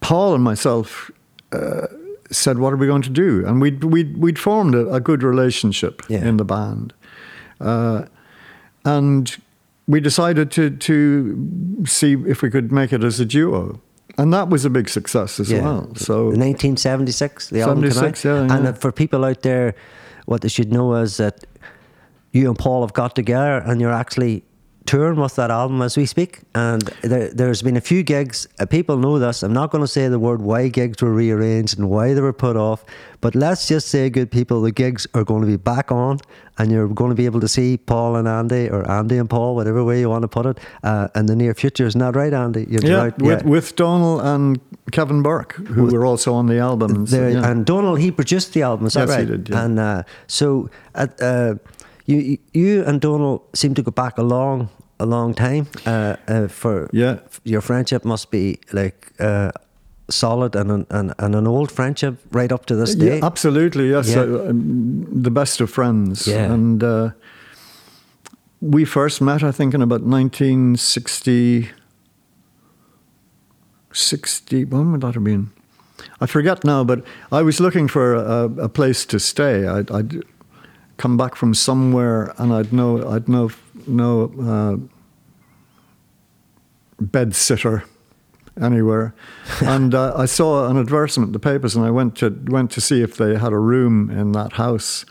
[0.00, 1.10] Paul and myself
[1.52, 1.86] uh,
[2.30, 5.22] said, "What are we going to do?" And we'd we'd, we'd formed a, a good
[5.22, 6.24] relationship Yeah.
[6.28, 6.92] in the band,
[7.60, 8.04] uh,
[8.84, 9.36] and
[9.86, 13.80] we decided to to see if we could make it as a duo,
[14.18, 15.94] and that was a big success as well.
[15.96, 17.94] So In 1976, the album came out.
[17.94, 19.74] 76, yeah, And uh, for people out there,
[20.26, 21.46] what they should know is that
[22.32, 24.42] you and Paul have got together and you're actually
[24.86, 28.46] touring with that album as we speak, and there, there's been a few gigs.
[28.58, 29.42] Uh, people know this.
[29.42, 32.32] I'm not going to say the word why gigs were rearranged and why they were
[32.32, 32.84] put off,
[33.20, 36.18] but let's just say, good people, the gigs are going to be back on,
[36.58, 39.54] and you're going to be able to see Paul and Andy, or Andy and Paul,
[39.54, 41.86] whatever way you want to put it, uh, in the near future.
[41.86, 42.66] Isn't that right, Andy?
[42.70, 43.18] You're yeah, right.
[43.18, 43.48] with, yeah.
[43.48, 44.60] with Dónal and
[44.92, 47.06] Kevin Burke, who with, were also on the album.
[47.06, 47.50] So, yeah.
[47.50, 49.28] And Dónal, he produced the album, is yes, that right?
[49.28, 49.64] He did, yeah.
[49.64, 51.54] And uh, so, uh,
[52.06, 54.68] you you and Dónal seem to go back a long
[54.98, 55.66] a long time.
[55.84, 59.52] Uh, uh, for yeah, your friendship must be like uh,
[60.08, 63.18] solid and an, and, and an old friendship right up to this day.
[63.18, 64.08] Yeah, absolutely, yes.
[64.08, 64.22] Yeah.
[64.22, 66.26] Uh, um, the best of friends.
[66.26, 66.52] Yeah.
[66.52, 67.10] And uh,
[68.60, 71.70] we first met, I think, in about 1960.
[73.92, 75.50] 60, when would that have been?
[76.20, 79.66] I forget now, but I was looking for a, a place to stay.
[79.66, 80.22] I'd, I'd,
[80.96, 83.50] come back from somewhere and I'd know, I'd know
[83.86, 84.76] no uh,
[87.02, 87.84] bed sitter
[88.60, 89.14] anywhere.
[89.60, 92.80] and uh, I saw an advertisement in the papers, and I went to went to
[92.80, 95.04] see if they had a room in that house.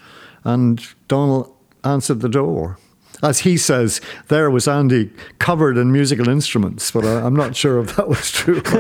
[0.43, 1.51] And Dónal
[1.84, 2.78] answered the door
[3.24, 7.80] as he says, there was Andy covered in musical instruments, but I, am not sure
[7.80, 8.61] if that was true.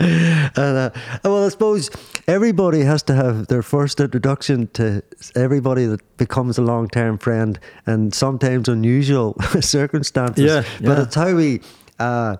[0.00, 0.46] yeah.
[0.56, 0.90] and, uh,
[1.24, 1.90] well, I suppose
[2.26, 5.02] everybody has to have their first introduction to
[5.34, 10.44] everybody that becomes a long term friend, and sometimes unusual circumstances.
[10.44, 11.60] Yeah, but it's how we.
[11.98, 12.36] Uh,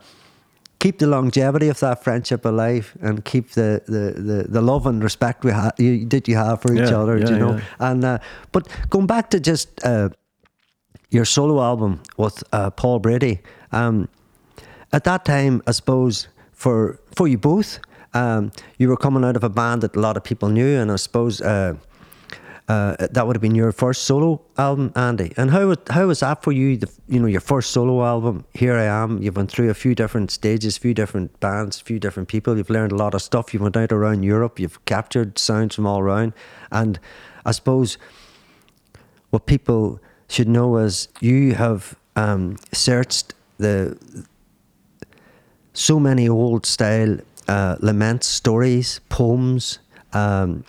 [0.78, 5.04] keep the longevity of that friendship alive and keep the, the, the, the love and
[5.04, 7.56] respect we ha- you, that you have for each yeah, other, yeah, you know.
[7.56, 7.62] Yeah.
[7.78, 8.18] And uh,
[8.50, 10.08] but going back to just uh,
[11.10, 13.40] your solo album with uh, Paul Brady.
[13.72, 14.08] Um,
[14.92, 17.80] at that time, I suppose for for you both,
[18.14, 20.90] um, you were coming out of a band that a lot of people knew, and
[20.90, 21.74] I suppose uh,
[22.68, 25.32] uh, that would have been your first solo album, Andy.
[25.36, 26.76] And how how was that for you?
[26.76, 28.44] The, you know, your first solo album.
[28.54, 29.22] Here I am.
[29.22, 32.56] You've went through a few different stages, a few different bands, a few different people.
[32.56, 33.52] You've learned a lot of stuff.
[33.54, 34.60] You went out around Europe.
[34.60, 36.32] You've captured sounds from all around,
[36.70, 36.98] and
[37.44, 37.98] I suppose
[39.30, 40.00] what people
[40.30, 43.98] should know is you have um, searched the
[45.72, 47.18] so many old style
[47.48, 49.78] uh, laments, stories, poems,
[50.12, 50.64] um,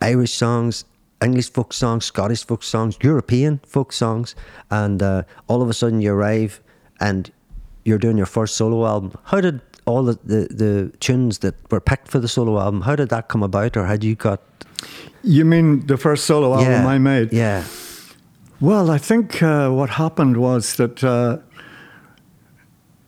[0.00, 0.84] Irish songs,
[1.22, 4.34] English folk songs, Scottish folk songs, European folk songs,
[4.70, 6.60] and uh, all of a sudden you arrive
[7.00, 7.30] and
[7.84, 9.12] you're doing your first solo album.
[9.24, 12.96] How did all the, the, the tunes that were picked for the solo album, how
[12.96, 14.40] did that come about, or had you got?
[15.22, 17.32] You mean the first solo album yeah, I made?
[17.32, 17.64] Yeah.
[18.60, 21.38] Well, I think uh, what happened was that uh,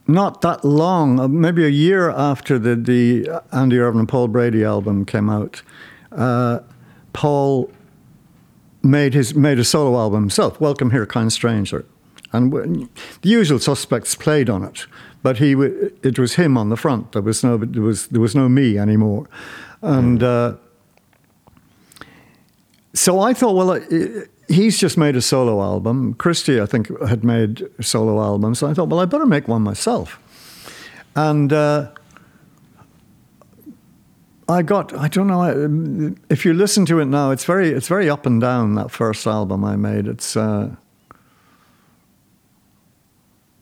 [0.07, 4.63] not that long, uh, maybe a year after the, the Andy Irvine and Paul Brady
[4.63, 5.63] album came out,
[6.13, 6.59] uh,
[7.15, 7.71] Paul
[8.83, 11.87] made his made a solo album himself, "Welcome Here, Kind Stranger,"
[12.31, 14.87] and the usual suspects played on it,
[15.23, 15.53] but he
[16.03, 17.13] it was him on the front.
[17.13, 19.27] There was no there was there was no me anymore,
[19.81, 20.57] and uh,
[22.93, 23.73] so I thought, well.
[23.73, 26.15] It, he's just made a solo album.
[26.15, 28.59] Christy, I think, had made solo albums.
[28.59, 30.19] So I thought, well, I better make one myself.
[31.15, 31.91] And uh,
[34.49, 38.09] I got, I don't know, if you listen to it now, it's very, it's very
[38.09, 40.07] up and down, that first album I made.
[40.07, 40.75] It's, uh,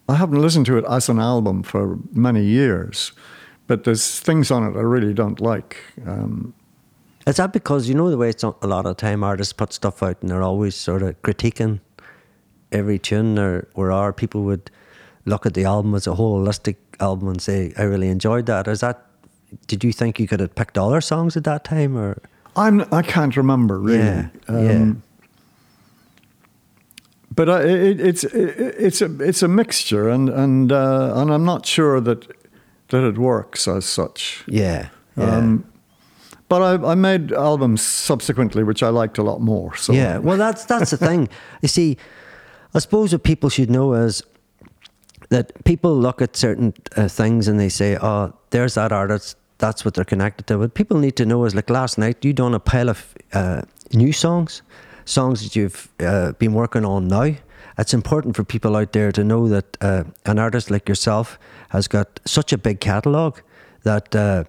[0.08, 3.10] I haven't listened to it as an album for many years,
[3.66, 5.78] but there's things on it I really don't like.
[6.06, 6.54] Um,
[7.26, 10.02] is that because you know the way it's a lot of time artists put stuff
[10.02, 11.80] out and they're always sort of critiquing
[12.72, 14.70] every tune, or or are people would
[15.24, 18.80] look at the album as a holistic album and say, "I really enjoyed that." Is
[18.80, 19.02] that?
[19.66, 22.22] Did you think you could have picked other songs at that time, or?
[22.56, 23.98] I'm I can't remember really.
[23.98, 24.28] Yeah.
[24.48, 24.92] Um, yeah.
[27.34, 31.44] But uh, it, it's it, it's a it's a mixture, and and uh, and I'm
[31.44, 32.26] not sure that
[32.88, 34.44] that it works as such.
[34.46, 34.88] Yeah.
[35.16, 35.36] Yeah.
[35.36, 35.64] Um,
[36.48, 39.76] but I, I, made albums subsequently, which I liked a lot more.
[39.76, 41.28] So yeah, well, that's that's the thing.
[41.62, 41.96] You see,
[42.74, 44.22] I suppose what people should know is
[45.30, 49.36] that people look at certain uh, things and they say, "Oh, there's that artist.
[49.58, 52.32] That's what they're connected to." What people need to know is, like last night, you
[52.32, 54.62] done a pile of uh, new songs,
[55.04, 57.34] songs that you've uh, been working on now.
[57.78, 61.38] It's important for people out there to know that uh, an artist like yourself
[61.70, 63.42] has got such a big catalogue
[63.82, 64.44] that uh,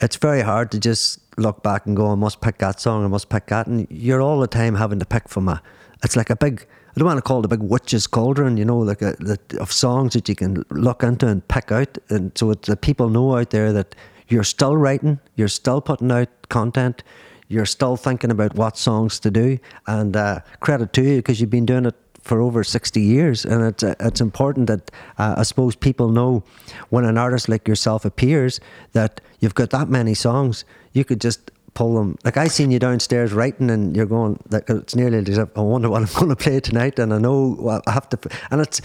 [0.00, 3.08] it's very hard to just look back and go, I must pick that song, I
[3.08, 3.66] must pick that.
[3.66, 5.62] And you're all the time having to pick from a,
[6.02, 8.64] it's like a big, I don't want to call it a big witch's cauldron, you
[8.64, 9.14] know, like a,
[9.58, 11.98] of songs that you can look into and pick out.
[12.08, 13.94] And so the people know out there that
[14.28, 17.02] you're still writing, you're still putting out content,
[17.48, 19.58] you're still thinking about what songs to do.
[19.86, 21.96] And uh, credit to you because you've been doing it
[22.30, 23.44] for over 60 years.
[23.44, 26.44] And it's, uh, it's important that uh, I suppose people know
[26.90, 28.60] when an artist like yourself appears
[28.92, 32.16] that you've got that many songs, you could just pull them.
[32.24, 34.38] Like I seen you downstairs writing, and you're going.
[34.48, 37.90] Like it's nearly I wonder what I'm going to play tonight, and I know I
[37.90, 38.18] have to.
[38.52, 38.80] And it's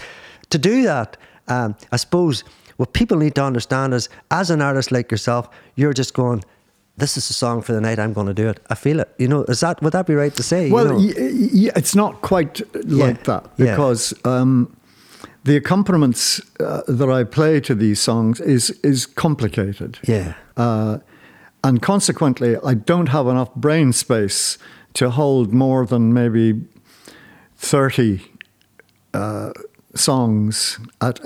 [0.50, 1.16] to do that.
[1.46, 2.42] Um, I suppose
[2.78, 6.42] what people need to understand is, as an artist like yourself, you're just going.
[6.98, 7.98] This is a song for the night.
[7.98, 8.58] I'm going to do it.
[8.70, 9.08] I feel it.
[9.18, 10.70] You know, is that would that be right to say?
[10.70, 11.22] Well, you know?
[11.22, 13.74] y- y- it's not quite like Yeah, that yeah.
[13.76, 14.74] because um,
[15.44, 19.98] the accompaniments uh, that I play to these songs is is complicated.
[20.08, 20.34] Yeah.
[20.56, 20.98] Uh,
[21.62, 24.56] and consequently, I don't have enough brain space
[24.94, 26.62] to hold more than maybe
[27.56, 28.20] 30
[29.14, 29.50] uh,
[29.94, 31.20] songs at,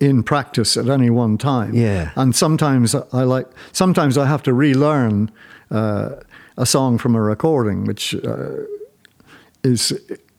[0.00, 1.74] in practice at any one time.
[1.74, 2.10] Yeah.
[2.16, 5.30] And sometimes I like, sometimes I have to relearn
[5.70, 6.16] uh,
[6.56, 8.48] a song from a recording, which uh,
[9.62, 9.92] is,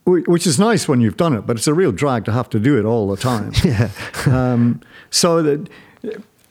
[0.05, 2.59] which is nice when you've done it, but it's a real drag to have to
[2.59, 3.51] do it all the time.
[3.63, 3.89] Yeah.
[4.25, 5.69] um, so that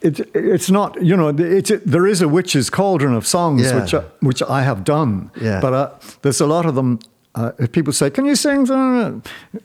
[0.01, 3.80] it, it's not, you know, it's, there is a witch's cauldron of songs Yeah.
[3.80, 5.30] which, I, which I have done.
[5.41, 5.61] Yeah.
[5.61, 5.91] But uh,
[6.22, 7.01] there's a lot of them.
[7.39, 8.66] Uh, if people say, "Can you sing?"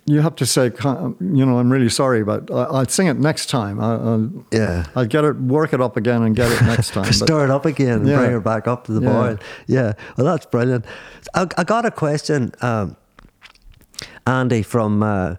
[0.06, 3.50] You have to say, "You know, I'm really sorry, but I, I'll sing it next
[3.50, 3.80] time.
[3.82, 4.86] I, I'll, Yeah.
[4.96, 7.66] I'll get it, work it up again, and get it next time." Stir it up
[7.66, 8.18] again and Yeah.
[8.20, 9.14] bring it back up to the Yeah.
[9.14, 9.38] boil.
[9.68, 10.86] Yeah, well, that's brilliant.
[11.34, 12.96] I, I got a question, um,
[14.28, 15.36] Andy, from uh,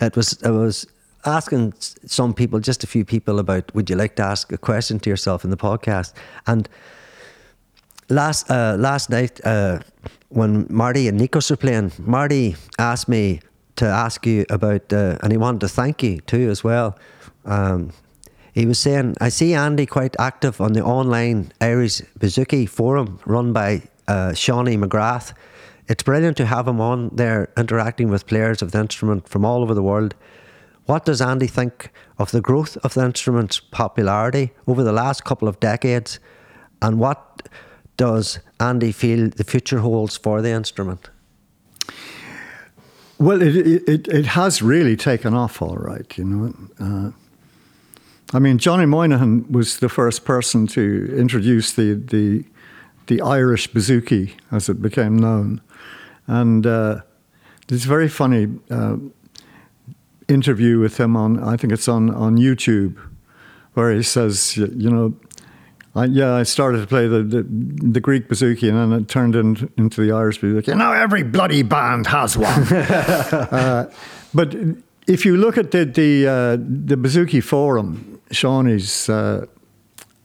[0.00, 0.86] it was I was
[1.24, 1.74] asking
[2.06, 5.10] some people, just a few people, about would you like to ask a question to
[5.10, 6.12] yourself in the podcast?
[6.46, 6.68] And
[8.08, 9.80] last uh, last night uh,
[10.28, 13.40] when Marty and Nikos were playing, Marty asked me
[13.76, 16.98] to ask you about, uh, and he wanted to thank you too as well.
[17.44, 17.92] Um,
[18.54, 23.52] he was saying, I see Andy quite active on the online Irish Bouzouki forum run
[23.52, 25.34] by uh, Shawnee McGrath.
[25.88, 29.62] It's brilliant to have him on there interacting with players of the instrument from all
[29.62, 30.14] over the world.
[30.86, 35.48] What does Andy think of the growth of the instrument's popularity over the last couple
[35.48, 36.18] of decades?
[36.80, 37.48] And what
[37.96, 41.10] does Andy feel the future holds for the instrument?
[43.18, 43.56] Well, it,
[43.88, 46.54] it, it, has really taken off, all right, you know.
[46.78, 47.10] Uh,
[48.34, 52.44] I mean, Johnny Moynihan was the first person to introduce the, the,
[53.06, 55.62] the Irish bouzouki, as it became known.
[56.26, 57.00] And uh,
[57.68, 58.96] there's a very funny uh,
[60.28, 62.98] interview with him on, I think it's on, on YouTube,
[63.72, 65.14] where he says, you know,
[65.96, 67.42] I, yeah, I started to play the, the,
[67.92, 70.76] the Greek bouzouki and then it turned in, into the Irish bouzouki.
[70.76, 72.62] Now every bloody band has one.
[72.72, 73.90] uh,
[74.34, 74.54] but
[75.06, 76.56] if you look at the the, uh,
[76.88, 79.08] the bouzouki forum, Shawnee's.
[79.08, 79.46] Uh,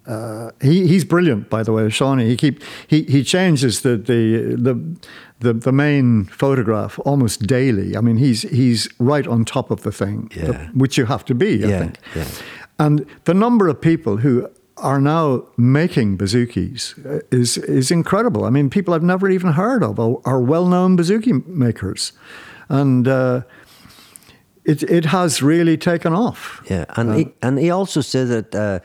[0.08, 2.26] uh, he, he's brilliant, by the way, Shawnee.
[2.28, 4.98] He keep he, he changes the, the the
[5.40, 7.96] the the main photograph almost daily.
[7.96, 10.70] I mean, he's he's right on top of the thing, Yeah.
[10.74, 11.64] which you have to be.
[11.64, 11.98] I Yeah, think.
[12.16, 12.26] yeah.
[12.80, 18.46] And the number of people who are now making bouzoukis uh, is is incredible.
[18.46, 22.14] I mean, people I've never even heard of are, well-known bouzouki makers,
[22.70, 23.42] and uh,
[24.64, 26.62] it it has really taken off.
[26.70, 28.80] Yeah, and he and he also said that uh,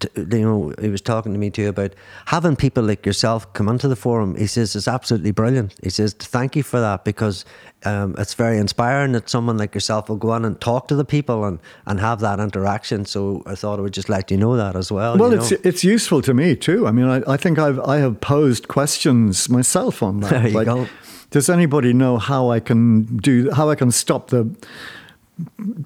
[0.00, 1.94] t- you know he was talking to me too about
[2.26, 4.36] having people like yourself come onto the forum.
[4.36, 5.74] He says it's absolutely brilliant.
[5.82, 7.44] He says thank you for that because
[7.84, 11.04] um, it's very inspiring that someone like yourself will go on and talk to the
[11.04, 13.06] people and, and have that interaction.
[13.06, 15.16] So I thought I would just let you know that as well.
[15.16, 15.58] Well, you it's know.
[15.64, 16.86] it's useful to me too.
[16.86, 20.30] I mean, I, I think I've I have posed questions myself on that.
[20.40, 20.88] There you go.
[21.30, 24.50] Does anybody know how I can do how I can stop the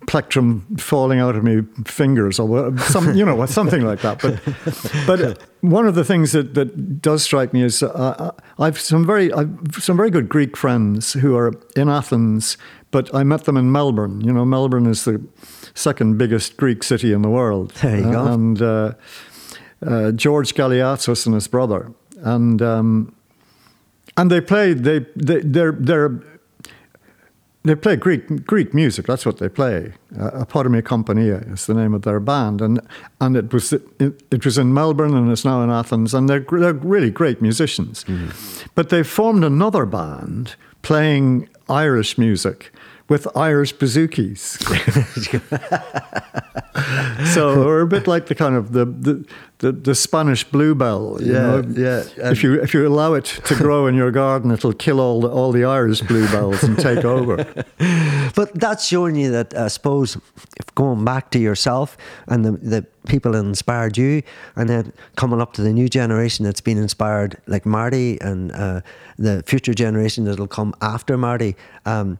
[0.07, 4.21] plectrum falling out of my fingers or some you know something like that.
[4.21, 4.41] But
[5.07, 9.33] but one of the things that, that does strike me is uh, I've some very
[9.33, 12.57] I've some very good Greek friends who are in Athens
[12.91, 14.21] but I met them in Melbourne.
[14.21, 15.21] You know Melbourne is the
[15.75, 17.73] second biggest Greek city in the world.
[17.83, 18.27] There you go.
[18.27, 18.93] and uh,
[19.85, 21.93] uh, George Galiatzos and his brother.
[22.19, 23.15] And um,
[24.17, 26.21] and they played they, they they're they're
[27.65, 29.07] they play Greek Greek music.
[29.07, 29.95] That's what they play.
[30.19, 32.81] Uh, Apodimi Compania is the name of their band, and
[33.21, 33.83] and it was it,
[34.31, 38.05] it was in Melbourne and it's now in Athens, and they're they're really great musicians.
[38.75, 42.71] But they formed another band playing Irish music
[43.09, 44.59] with Irish bouzoukis.
[47.35, 49.25] so we're a bit like the kind of the the,
[49.59, 51.19] the, the Spanish bluebell.
[51.21, 51.65] You Yeah, know?
[52.17, 55.21] yeah, If you if you allow it to grow in your garden, it'll kill all
[55.21, 57.45] the, all the Irish bluebells and take over.
[58.35, 60.17] But that's showing you that I suppose
[60.59, 61.97] if going back to yourself
[62.29, 64.23] and the, the people that inspired you,
[64.57, 68.81] and then coming up to the new generation that's been inspired, like Marty, and uh,
[69.19, 71.55] the future generation that'll come after Marty.
[71.85, 72.19] Um,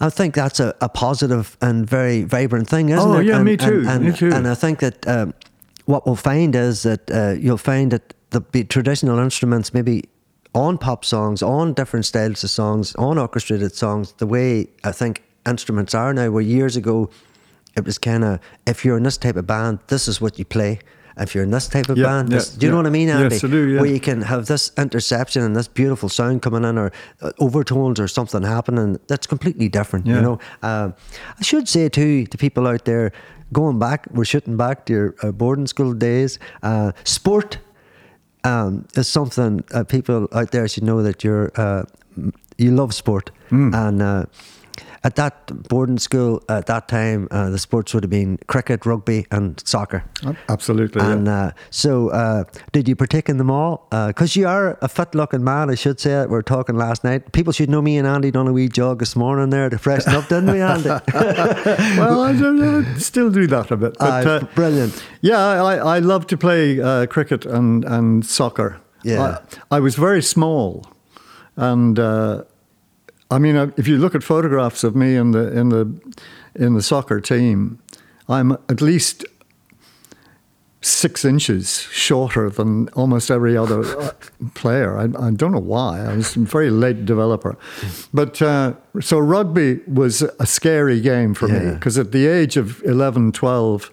[0.00, 3.26] I think that's a, a positive and very vibrant thing, isn't Oh, it?
[3.26, 4.30] yeah, and, me too, And, and, me too.
[4.32, 5.34] And I think that um,
[5.84, 10.04] what we'll find is that uh, you'll find that the traditional instruments, maybe
[10.54, 15.22] on pop songs, on different styles of songs, on orchestrated songs, the way I think
[15.46, 17.10] instruments are now, where years ago
[17.76, 20.44] it was kind of, if you're in this type of band, this is what you
[20.44, 20.80] play.
[21.20, 22.90] If you're in this type of Yeah, band, yeah, this, do you know what I
[22.90, 23.34] mean, Andy?
[23.34, 23.80] Yes, I do, yeah.
[23.80, 26.90] Where you can have this interception and this beautiful sound coming in, or
[27.22, 30.06] uh, overtones, or something happening that's completely different.
[30.06, 30.90] You know, uh,
[31.38, 33.12] I should say too to people out there
[33.52, 36.38] going back, we're shooting back to your uh, boarding school days.
[36.62, 37.58] Uh, sport
[38.44, 41.82] um, is something uh, people out there should know that you're uh,
[42.58, 43.74] you love sport, Hmm.
[43.74, 44.24] and uh,
[45.02, 49.26] at that boarding school at that time, uh, the sports would have been cricket, rugby,
[49.30, 50.04] and soccer.
[50.48, 51.02] Absolutely.
[51.02, 51.12] yeah.
[51.12, 53.86] And uh, so, uh, did you partake in them all?
[53.90, 56.20] Because you are a fit-looking man, I should say.
[56.20, 57.32] We were talking last night.
[57.32, 60.14] People should know me and Andy done a wee jog this morning there to freshen
[60.14, 60.88] up, didn't we, Andy?
[61.14, 63.96] well, I, I still do that a bit.
[63.98, 65.02] But, uh, brilliant.
[65.22, 68.80] Yeah, I, I love to play uh, cricket and, and soccer.
[69.02, 69.38] Yeah.
[69.70, 70.84] I, I was very small,
[71.56, 72.44] and uh,
[73.30, 75.94] I mean, uh, if you look at photographs of me in the in the
[76.54, 77.78] in the soccer team,
[78.28, 79.24] I'm at least
[80.82, 84.12] six inches shorter than almost every other uh,
[84.54, 84.96] player.
[84.96, 86.00] I, I don't know why.
[86.00, 87.58] I was a very late developer.
[88.14, 92.82] But uh, so rugby was a scary game for me because at the age of
[92.84, 93.90] 11, 12,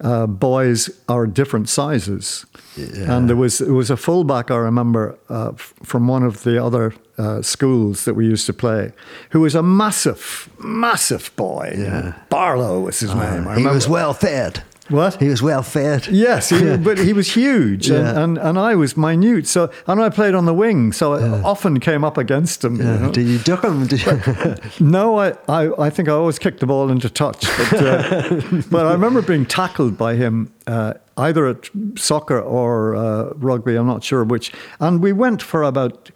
[0.00, 2.44] uh, boys are different sizes.
[2.76, 6.62] And there was there was a fullback I remember uh, f- from one of the
[6.62, 8.92] other uh, schools that we used to play,
[9.30, 11.74] who was a massive, massive boy.
[11.76, 12.14] Yeah.
[12.28, 13.20] Barlow was his name.
[13.48, 13.72] I he remember.
[13.74, 14.62] was well fed.
[14.90, 15.20] What?
[15.20, 16.06] He was well fed.
[16.06, 18.22] Yes, he, but he was huge, and, Yeah.
[18.24, 19.46] and, and I was minute.
[19.46, 22.76] So and I played on the wing, so I often came up against him.
[22.76, 23.12] you know.
[23.12, 23.86] Did you duck him?
[23.86, 24.54] Did you?
[24.80, 27.44] No, I, I, I think I always kicked the ball into touch.
[27.70, 33.32] But, uh, but I remember being tackled by him uh, either at soccer or uh,
[33.36, 34.52] rugby, I'm not sure which.
[34.80, 36.10] And we went for about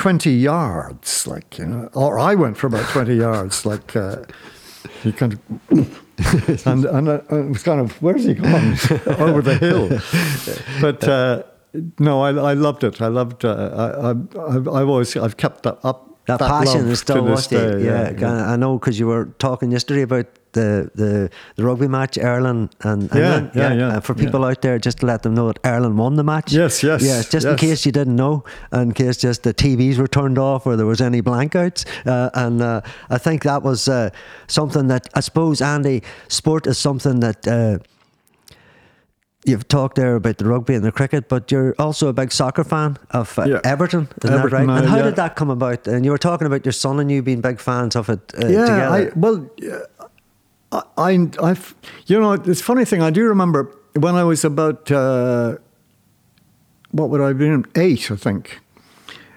[0.00, 4.24] 20 yards, like, you know, or I went for about 20 yards, like, uh,
[5.02, 6.66] he kind of.
[6.66, 8.72] and and uh, it was kind of where's he gone
[9.18, 9.88] over the hill,
[10.80, 11.42] but uh,
[11.98, 13.02] no, I, I loved it.
[13.02, 13.44] I loved.
[13.44, 16.24] Uh, I, I've always I've kept that up.
[16.24, 18.52] that, passion is still with day, Yeah, yeah.
[18.52, 23.10] I know because you were talking yesterday about the, the, the rugby match, Ireland and
[23.14, 23.50] Yeah, England.
[23.54, 24.24] yeah, yeah, Uh, for yeah.
[24.24, 26.52] people out there, just to let them know that Ireland won the match.
[26.52, 30.08] Yes, yes, Yes, just in case you didn't know, in case just the TVs were
[30.08, 31.84] turned off or there was any blankouts.
[32.06, 32.80] Uh, and uh,
[33.10, 34.10] I think that was uh,
[34.46, 37.46] something that I suppose, Andy, sport is something that.
[37.46, 37.78] Uh,
[39.46, 42.62] You've talked there about the rugby and the cricket, but you're also a big soccer
[42.62, 43.60] fan of uh, Yeah.
[43.64, 44.68] Everton, isn't Everton, that right?
[44.68, 45.02] uh, and how yeah.
[45.04, 45.88] did that come about?
[45.88, 48.46] And you were talking about your son and you being big fans of it uh,
[48.48, 48.82] yeah, together.
[48.92, 49.78] I, well, yeah,
[50.72, 51.56] I, I,
[52.06, 53.02] you know, this funny thing.
[53.02, 55.56] I do remember when I was about, uh,
[56.92, 57.64] what would I have been?
[57.74, 58.60] Eight, I think.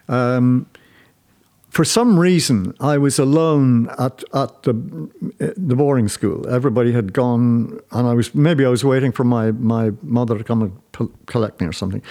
[0.07, 0.67] Um,
[1.73, 4.73] for some reason, I was alone at at the
[5.57, 6.47] the boarding school.
[6.47, 10.43] Everybody had gone, and I was maybe I was waiting for my my mother to
[10.43, 12.03] come and collect me or something.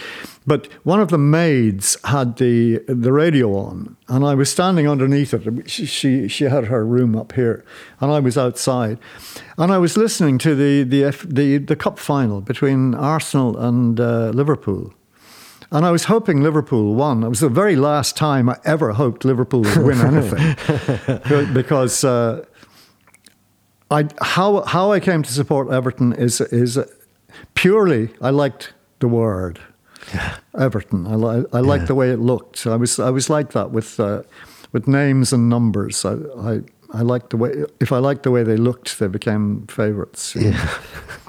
[0.45, 5.33] But one of the maids had the the radio on, and I was standing underneath
[5.33, 5.71] it.
[5.71, 7.65] She she, she had her room up here,
[8.01, 8.99] and I was outside,
[9.57, 14.01] and I was listening to the the F, the, the cup final between Arsenal and
[14.01, 14.93] uh, Liverpool.
[15.75, 17.23] And I was hoping Liverpool won.
[17.25, 22.45] It was the very last time I ever hoped Liverpool would win anything, because uh,
[23.91, 26.79] I how how I came to support Everton is is
[27.55, 29.59] purely I liked the word
[30.59, 31.07] Everton.
[31.07, 31.87] I li- I liked Yeah.
[31.87, 32.67] the way it looked.
[32.67, 34.23] I was I was like that with uh,
[34.73, 36.05] with names and numbers.
[36.05, 36.13] I.
[36.53, 36.61] I
[36.95, 37.65] I liked the way.
[37.81, 40.37] If I liked the way they looked, they became favourites.
[40.37, 40.69] yeah.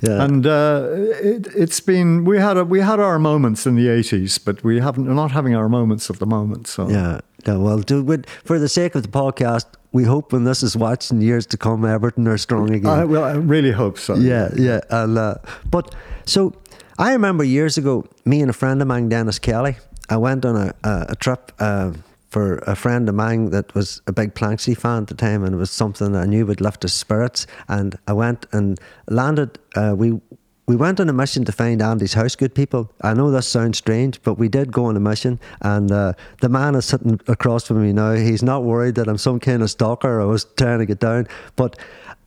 [0.00, 0.24] yeah.
[0.24, 0.88] And uh,
[1.22, 4.80] it, it's been we had a, we had our moments in the eighties, but we
[4.80, 6.66] haven't we're not having our moments at the moment.
[6.66, 7.20] So yeah.
[7.44, 11.10] Yeah, well, do, for the sake of the podcast, we hope when this is watched
[11.10, 12.86] in years to come, Everton are strong again.
[12.86, 14.14] I, well, I really hope so.
[14.14, 14.80] Yeah, yeah.
[14.90, 15.34] And, uh,
[15.68, 15.92] but
[16.24, 16.54] so
[16.98, 19.76] I remember years ago, me and a friend of mine, Dennis Kelly,
[20.08, 21.94] I went on a, a, a trip uh,
[22.32, 25.54] for a friend of mine that was a big Planxty fan at the time, and
[25.54, 27.46] it was something I knew would lift his spirits.
[27.68, 29.58] And I went and landed.
[29.76, 30.18] Uh, we
[30.66, 32.90] we went on a mission to find Andy's house, good people.
[33.02, 36.48] I know this sounds strange, but we did go on a mission, and uh, the
[36.48, 38.12] man is sitting across from me now.
[38.12, 40.18] He's not worried that I'm some kind of stalker.
[40.18, 41.78] I was trying to get down, but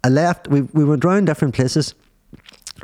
[0.03, 0.47] I left.
[0.49, 1.95] We we went round different places.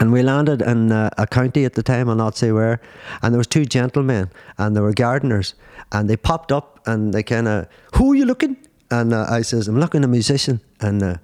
[0.01, 2.81] And we landed in uh, a county at the time, I'll not say where.
[3.21, 5.53] And there was two gentlemen, and they were gardeners,
[5.91, 8.57] and they popped up and they kind of, "Who are you looking?"
[8.91, 10.59] And uh, I says, I'm looking a musician.
[10.81, 11.15] And, uh,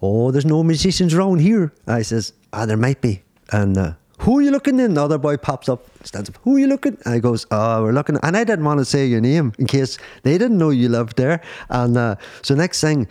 [0.00, 1.72] oh, there's no musicians around here.
[1.86, 3.22] I says, ah, there might be.
[3.50, 4.92] And uh, who are you looking in?
[4.92, 6.38] Another boy pops up, stands up.
[6.42, 6.96] Who are you looking?
[7.04, 8.18] And I goes, oh, we're looking.
[8.22, 11.16] And I didn't want to say your name in case they didn't know you lived
[11.16, 11.42] there.
[11.68, 13.08] And uh, so next thing,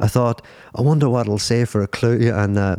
[0.00, 0.42] I thought,
[0.74, 2.32] I wonder what it'll say for a clue.
[2.34, 2.76] And uh,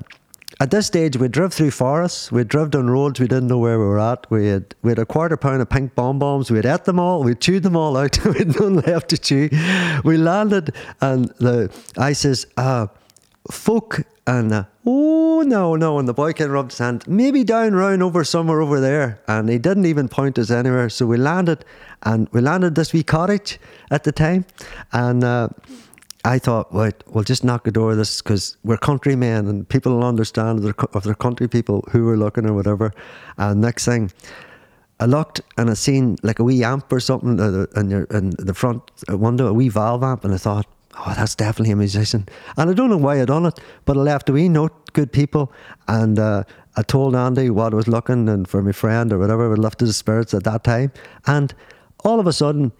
[0.59, 3.77] at this stage, we drove through forests, we drove down roads we didn't know where
[3.77, 4.29] we were at.
[4.31, 6.49] We had we had a quarter pound of pink bonbons.
[6.49, 7.23] We had ate them all.
[7.23, 8.17] We chewed them all out.
[8.25, 9.49] we had none left to chew.
[10.03, 12.87] We landed, and the I says, uh,
[13.51, 17.07] "Folk," and uh, oh no, no, and the boy can rub his hand.
[17.07, 20.89] Maybe down round over somewhere over there, and he didn't even point us anywhere.
[20.89, 21.65] So we landed,
[22.01, 23.59] and we landed this wee cottage
[23.91, 24.45] at the time,
[24.91, 25.23] and.
[25.23, 25.49] Uh,
[26.27, 29.95] I thought, right, we'll just knock the door of this because we're countrymen and people
[29.95, 30.59] will understand
[30.93, 32.91] of their country people who were looking or whatever.
[33.37, 34.11] And next thing,
[34.99, 37.39] I looked and I seen like a wee amp or something
[37.77, 40.67] in, your, in the front window, a wee valve amp, and I thought,
[40.97, 42.27] oh, that's definitely a musician.
[42.57, 45.13] And I don't know why I done it, but I left a wee note, good
[45.13, 45.53] people,
[45.87, 46.43] and uh,
[46.75, 49.85] I told Andy what I was looking and for my friend or whatever, we lifted
[49.85, 50.91] the spirits at that time.
[51.25, 51.53] And
[52.03, 52.73] all of a sudden,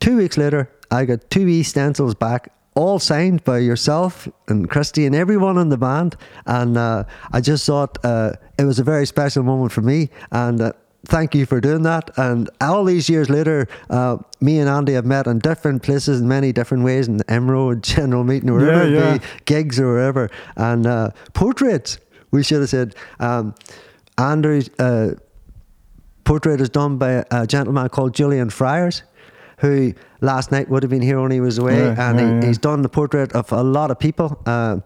[0.00, 5.06] two weeks later, I got two wee stencils back all signed by yourself and Christy
[5.06, 6.16] and everyone in the band.
[6.46, 10.10] And uh, I just thought uh, it was a very special moment for me.
[10.32, 10.72] And uh,
[11.06, 12.10] thank you for doing that.
[12.16, 16.26] And all these years later, uh, me and Andy have met in different places in
[16.26, 19.18] many different ways in Emerald, General Meeting, or wherever yeah, yeah.
[19.18, 20.30] Be, gigs or wherever.
[20.56, 21.98] And uh, portraits,
[22.30, 22.96] we should have said.
[23.20, 23.54] Um,
[24.16, 25.14] Andrew's uh,
[26.24, 29.02] portrait is done by a gentleman called Julian Friers
[29.58, 32.48] who last night would have been here when he was away, yeah, and yeah, he,
[32.48, 34.40] he's done the portrait of a lot of people.
[34.46, 34.78] Uh,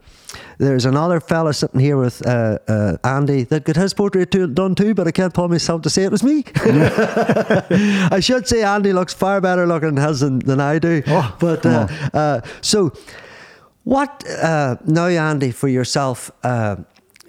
[0.58, 4.74] there's another fella sitting here with uh, uh, Andy that got his portrait too, done
[4.74, 6.44] too, but I can't pull myself to say it was me.
[6.56, 11.02] I should say Andy looks far better looking his than, than I do.
[11.06, 12.92] Oh, but uh, uh, so,
[13.84, 16.30] what uh, now, Andy, for yourself?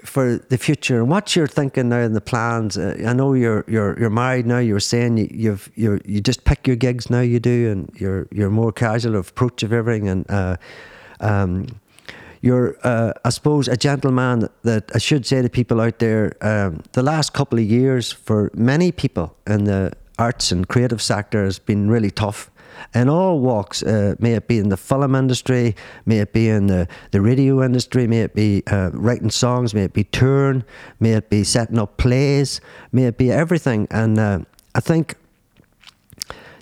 [0.03, 2.77] For the future and what you're thinking now in the plans.
[2.77, 4.59] Uh, I know you're you're you're married now.
[4.59, 7.21] You were saying you, you've you you just pick your gigs now.
[7.21, 10.57] You do, and you're you're more casual approach of everything, and uh,
[11.19, 11.67] um,
[12.41, 16.35] you're uh, I suppose a gentleman that I should say to people out there.
[16.41, 21.43] Um, the last couple of years for many people in the arts and creative sector
[21.43, 22.51] has been really tough
[22.93, 25.75] in all walks, uh, may it be in the film industry,
[26.05, 29.84] may it be in the, the radio industry, may it be uh, writing songs, may
[29.84, 30.63] it be touring,
[30.99, 32.61] may it be setting up plays,
[32.91, 33.88] may it be everything.
[33.91, 34.39] And uh,
[34.75, 35.15] I think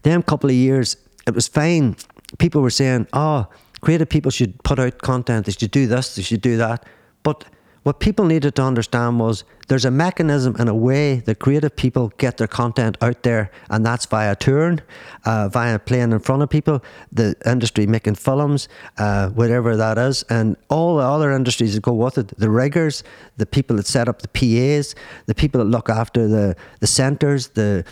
[0.04, 1.96] them couple of years, it was fine.
[2.38, 3.48] People were saying, oh,
[3.82, 6.86] creative people should put out content, they should do this, they should do that.
[7.24, 7.46] But
[7.88, 12.12] what people needed to understand was there's a mechanism and a way that creative people
[12.18, 14.82] get their content out there, and that's via touring,
[15.24, 16.84] uh, via playing in front of people,
[17.14, 18.68] the industry making films,
[18.98, 23.06] uh, whatever that is, and all the other industries that go with it the riggers,
[23.38, 24.94] the people that set up the PAs,
[25.28, 27.86] the people that look after the, the centres, the,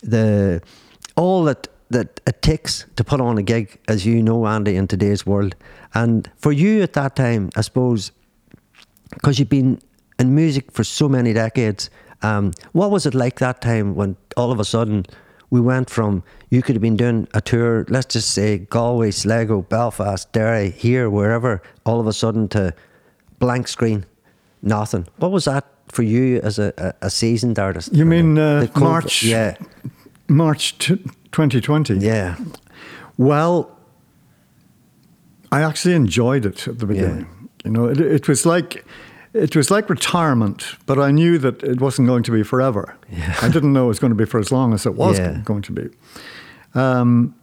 [0.00, 0.62] the,
[1.16, 4.86] all that that it takes to put on a gig, as you know, Andy, in
[4.86, 5.56] today's world.
[5.92, 8.12] And for you at that time, I suppose
[9.10, 9.80] because you've been
[10.18, 11.90] in music for so many decades.
[12.22, 15.06] Um, what was it like that time when all of a sudden
[15.48, 19.62] we went from you could have been doing a tour, let's just say Galway, Sligo,
[19.62, 22.74] Belfast, Derry, here, wherever, all of a sudden to
[23.38, 24.04] blank screen,
[24.62, 25.06] nothing.
[25.16, 27.92] What was that for you as a, a, a seasoned artist?
[27.92, 29.22] You mean uh, March?
[29.22, 29.56] Yeah,
[30.28, 30.76] March
[31.32, 31.94] twenty twenty.
[31.94, 32.36] Yeah.
[33.16, 33.76] Well,
[35.50, 37.26] I actually enjoyed it at the beginning.
[37.30, 37.39] Yeah.
[37.64, 38.84] You know, it, it was like
[39.32, 42.96] it was like retirement, but I knew that it wasn't going to be forever.
[43.10, 43.36] Yeah.
[43.42, 45.40] I didn't know it was going to be for as long as it was yeah.
[45.44, 45.88] going to be.
[46.74, 47.34] Um,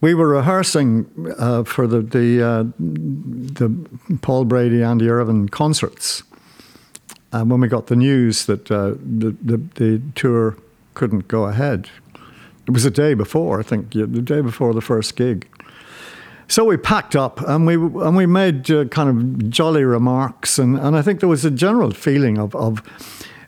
[0.00, 1.06] we were rehearsing
[1.38, 3.70] uh, for the the, uh, the
[4.22, 6.22] Paul Brady, Andy Irvine concerts.
[7.32, 10.56] And when we got the news that uh, the, the, the tour
[10.94, 11.88] couldn't go ahead,
[12.66, 15.46] it was the day before, I think, the day before the first gig.
[16.50, 20.76] So we packed up and we and we made uh, kind of jolly remarks, and,
[20.76, 22.82] and I think there was a general feeling of, of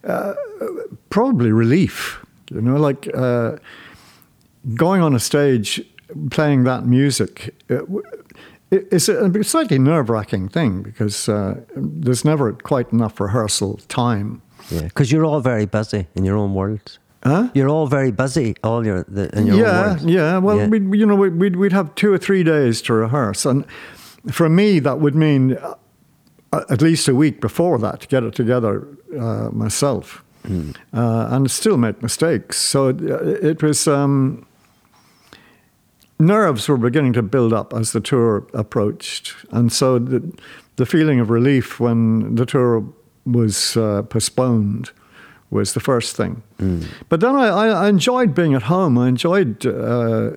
[0.04, 0.34] uh,
[1.10, 3.56] probably relief, you know, like uh,
[4.74, 5.82] going on a stage
[6.30, 7.52] playing that music.
[7.68, 7.80] Uh,
[8.70, 14.42] it's a slightly nerve wracking thing because uh, there's never quite enough rehearsal time.
[14.70, 17.00] Yeah, because you're all very busy in your own worlds.
[17.24, 17.50] Huh?
[17.54, 20.38] You're all very busy, all your the, in your yeah, yeah.
[20.38, 20.66] Well, yeah.
[20.66, 23.64] we you know we'd we'd have two or three days to rehearse, and
[24.30, 25.56] for me that would mean
[26.52, 30.76] uh, at least a week before that to get it together uh, myself, mm.
[30.92, 32.58] uh, and still make mistakes.
[32.58, 33.86] So it, uh, it was.
[33.86, 34.46] Um,
[36.18, 40.32] nerves were beginning to build up as the tour approached, and so the
[40.74, 42.84] the feeling of relief when the tour
[43.24, 44.90] was uh, postponed
[45.52, 46.42] was the first thing.
[47.08, 47.46] But then I,
[47.84, 48.98] I enjoyed being at home.
[48.98, 49.64] I enjoyed.
[49.66, 50.30] Uh,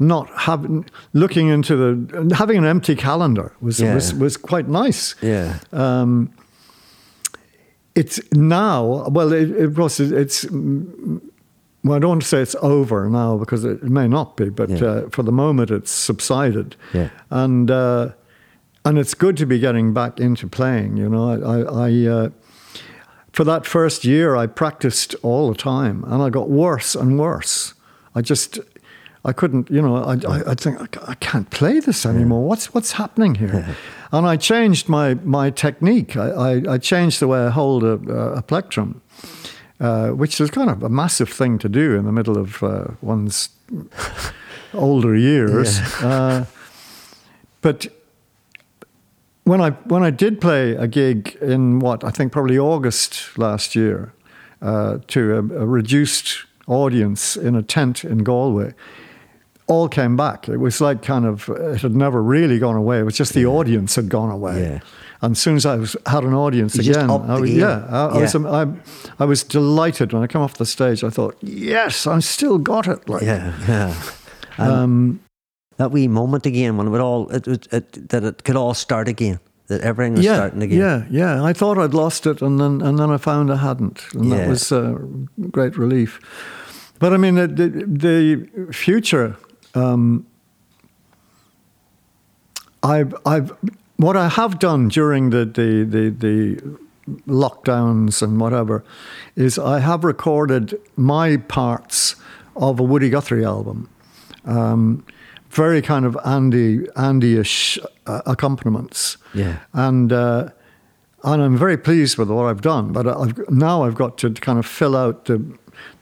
[0.00, 3.94] not having looking into the having an empty calendar was Yeah.
[3.96, 5.16] was, was quite nice.
[5.20, 5.58] Yeah.
[5.72, 6.30] Um,
[7.94, 11.20] it's now well it, it was it's mm,
[11.82, 14.50] well I don't want to say it's over now because it, it may not be
[14.50, 14.84] but Yeah.
[14.88, 17.08] uh, for the moment it's subsided Yeah.
[17.30, 18.10] and uh,
[18.84, 22.28] and it's good to be getting back into playing you know I, I, I uh,
[23.32, 27.74] for that first year I practiced all the time and I got worse and worse
[28.14, 28.58] I just
[29.24, 32.44] I couldn't, you know, I, I, I think I I can't play this anymore.
[32.44, 33.76] What's what's happening here?
[34.12, 36.16] and I changed my my technique.
[36.16, 37.92] I, I, I changed the way I hold a,
[38.38, 39.00] a plectrum,
[39.80, 42.86] uh, which is kind of a massive thing to do in the middle of uh,
[43.00, 43.50] one's
[44.74, 45.80] older years.
[46.02, 46.46] Uh,
[47.60, 47.88] but
[49.48, 53.74] when I when I did play a gig in what I think probably August last
[53.74, 54.12] year
[54.62, 58.74] uh, to a, a reduced audience in a tent in Galway,
[59.66, 60.48] all came back.
[60.48, 63.00] It was like kind of it had never really gone away.
[63.00, 64.60] It was just the audience had gone away.
[64.60, 64.80] Yeah.
[65.20, 68.06] And as soon as I was, had an audience You again, I was, yeah, I,
[68.06, 68.66] I was I,
[69.18, 71.02] I was delighted when I came off the stage.
[71.02, 73.08] I thought, yes, I still got it.
[73.08, 74.02] Like, Yeah, yeah.
[74.58, 75.20] And um,
[75.78, 78.74] that wee moment again when it would all it, it, it that it could all
[78.74, 80.78] start again, that everything was yeah, starting again.
[80.78, 81.42] Yeah, yeah.
[81.42, 84.36] I thought I'd lost it, and then and then I found I hadn't, and Yeah.
[84.36, 84.98] that was uh,
[85.50, 86.20] great relief.
[86.98, 89.36] But I mean, the the, the future.
[89.74, 90.26] Um,
[92.82, 93.52] I've I've
[93.96, 96.78] what I have done during the the the, the
[97.26, 98.84] lockdowns and whatever
[99.34, 102.16] is I have recorded my parts
[102.54, 103.88] of a Woody Guthrie album.
[104.44, 105.04] Um,
[105.58, 109.18] very kind of Andy Andy-ish uh, accompaniments.
[109.34, 109.56] Yeah.
[109.72, 110.48] And uh,
[111.22, 112.92] and I'm very pleased with what I've done.
[112.92, 115.38] But I've, now I've got to kind of fill out the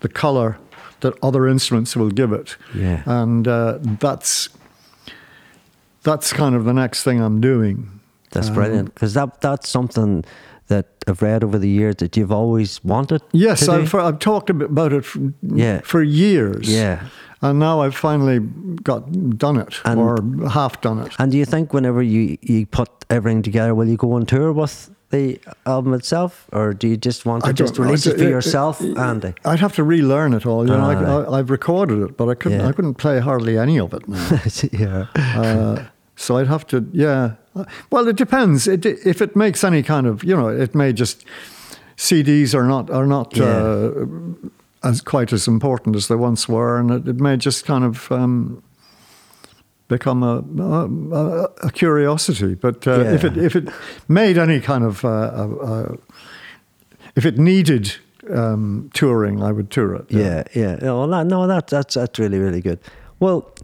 [0.00, 0.56] the color
[1.00, 2.56] that other instruments will give it.
[2.74, 3.02] Yeah.
[3.06, 4.50] And uh, that's
[6.02, 7.88] that's kind of the next thing I'm doing.
[8.30, 10.24] That's Um, brilliant because that that's something
[10.68, 13.20] that I've read over the years that you've always wanted.
[13.32, 13.68] Yes.
[13.68, 15.80] I've, I've talked about it for, Yeah.
[15.84, 16.68] for years.
[16.68, 16.98] Yeah.
[17.42, 18.38] And now I've finally
[18.82, 20.16] got done it And- or
[20.48, 21.12] half done it.
[21.18, 24.52] And do you think whenever you, you put everything together, will you go on tour
[24.52, 28.24] with the album itself, or do you just want to I just release it for
[28.24, 29.34] it- yourself, it- Andy?
[29.44, 30.66] I'd have to relearn it all.
[30.66, 31.24] You know, Aye.
[31.34, 32.60] I, I've recorded it, but I couldn't.
[32.60, 32.68] Yeah.
[32.68, 34.40] I couldn't play hardly any of it now.
[34.72, 35.06] yeah.
[35.14, 35.84] uh,
[36.16, 36.88] so I'd have to.
[36.92, 37.32] Yeah.
[37.90, 38.66] Well, it depends.
[38.66, 41.24] It, if it makes any kind of, you know, it may just
[41.96, 43.90] CDs are not are not uh,
[44.88, 48.10] as quite as important as they once were, and it, it may just kind of.
[48.10, 48.62] Um,
[49.88, 53.68] Become a, a, a curiosity, but uh, if it if it
[54.08, 55.96] made any kind of uh, uh,
[57.14, 57.94] if it needed
[58.28, 60.06] um, touring, I would tour it.
[60.10, 60.74] Yeah, yeah.
[60.82, 62.80] No, no, no, that, that's that's really, really good.
[63.20, 63.54] Well,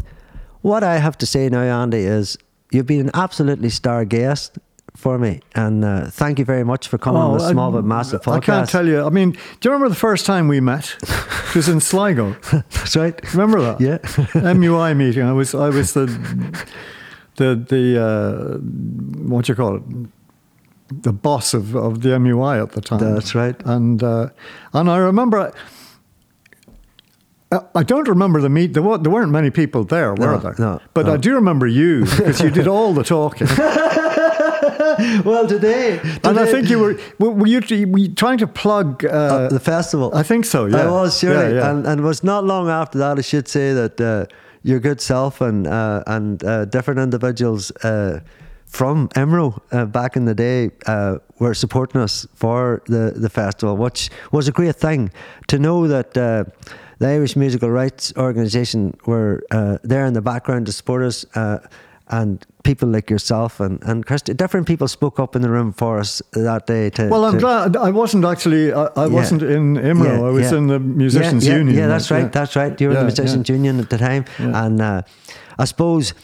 [0.61, 2.39] what I have to say now, Andy, is
[2.71, 4.59] you've been an absolutely star guest
[4.95, 7.73] for me, and uh, thank you very much for coming on the Oh, I- Small
[7.73, 8.37] But Massive podcast.
[8.37, 9.05] I can't tell you.
[9.05, 10.97] I mean, do you remember the first time we met?
[11.49, 12.37] It was in Sligo.
[12.53, 13.33] That's right.
[13.35, 13.81] Remember that?
[13.81, 13.99] Yeah.
[14.55, 15.23] MUI meeting.
[15.25, 16.07] I was I was the
[17.37, 18.59] the the uh,
[19.29, 19.83] what do you call it?
[21.03, 23.01] The boss of, of the MUI at the time.
[23.01, 23.57] That's right.
[23.65, 24.29] And uh,
[24.73, 25.39] and I remember.
[25.41, 25.53] I-
[27.75, 28.73] I don't remember the meet.
[28.73, 30.55] There weren't many people there, were No, there?
[30.59, 31.13] no, but no.
[31.13, 33.47] I do remember you because you did all the talking.
[35.25, 39.05] Well, today, and I think you were were were you, were you trying to plug
[39.05, 40.15] uh, the festival.
[40.15, 40.67] I think so.
[40.67, 41.71] Yeah, I was surely, Yeah, yeah.
[41.71, 43.19] and and it was not long after that.
[43.19, 44.27] I should say that uh,
[44.63, 48.21] your good self and uh, and uh, different individuals uh,
[48.67, 53.77] from IMRO uh, back in the day uh, were supporting us for the the festival,
[53.77, 55.11] which was a great thing
[55.49, 56.17] to know that.
[56.17, 56.45] Uh,
[56.99, 61.59] the Irish Musical Rights Organisation were uh, there in the background to support us, uh,
[62.13, 65.99] and people like yourself and and Christy, different people spoke up in the room for
[65.99, 66.91] us that day.
[66.91, 68.73] To Well, I'm to- glad I wasn't actually.
[68.73, 69.07] I, I Yeah.
[69.19, 70.05] wasn't in IMRO.
[70.05, 70.59] Yeah, I was yeah.
[70.59, 71.77] in the Musicians Union.
[71.77, 72.31] Yeah, that's right.
[72.33, 72.81] That's right.
[72.81, 73.49] You were in the Musicians.
[73.49, 75.03] Union at the time, and uh,
[75.59, 76.15] I suppose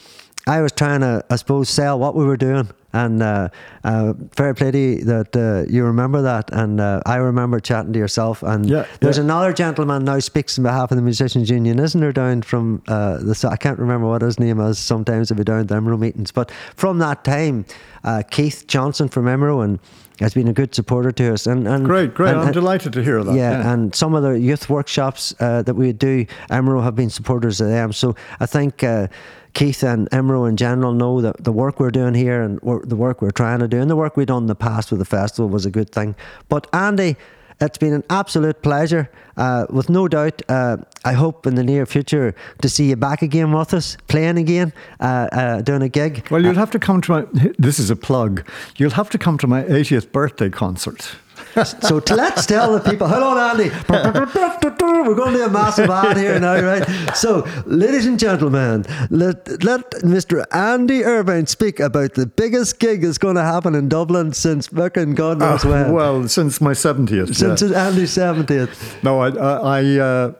[0.49, 2.67] I was trying to, I suppose, sell what we were doing.
[2.91, 3.49] And uh,
[3.83, 7.93] uh, fair play to you that uh, you remember that, and uh, I remember chatting
[7.93, 8.41] to yourself.
[8.41, 9.25] And Yeah, there's yeah.
[9.25, 12.11] another gentleman now speaks on behalf of the Musicians Union, isn't there?
[12.11, 14.79] Down from uh, the, I can't remember what his name is.
[14.79, 17.63] Sometimes I'll be down at the IMRO meetings, but from that time,
[18.03, 19.77] uh, Keith Johnson from IMRO and
[20.19, 21.45] has been a good supporter to us.
[21.45, 22.31] And, and great, great.
[22.31, 23.35] and- I'm delighted to hear that.
[23.35, 23.71] yeah, yeah.
[23.71, 27.67] and some of the youth workshops uh, that we do, IMRO have been supporters of
[27.67, 27.93] them.
[27.93, 29.07] So I think uh,
[29.53, 33.21] Keith and IMRO in general know that the work we're doing here and the work
[33.21, 35.49] we're trying to do and the work we've done in the past with the festival
[35.49, 36.15] was a good thing.
[36.47, 37.17] But Andy,
[37.61, 39.09] it's been an absolute pleasure.
[39.35, 43.21] Uh, with no doubt, uh, I hope in the near future to see you back
[43.21, 46.27] again with us, playing again, uh, uh, doing a gig.
[46.29, 47.51] Well, you'll have to come to my.
[47.57, 48.45] This is a plug.
[48.77, 51.15] You'll have to come to my 80th birthday concert.
[51.81, 53.07] So let's tell the people.
[53.07, 53.69] Hold on, Andy.
[54.81, 56.87] We're going to a massive ad here now, right?
[57.15, 60.45] So, ladies and gentlemen, let let Mr.
[60.51, 65.15] Andy Irvine speak about the biggest gig that's going to happen in Dublin since fucking
[65.15, 65.87] God knows when.
[65.87, 67.35] Ah, well, since my 70th.
[67.35, 67.87] since yeah.
[67.87, 69.03] Andy's seventieth.
[69.03, 70.33] No, I, I, I, uh,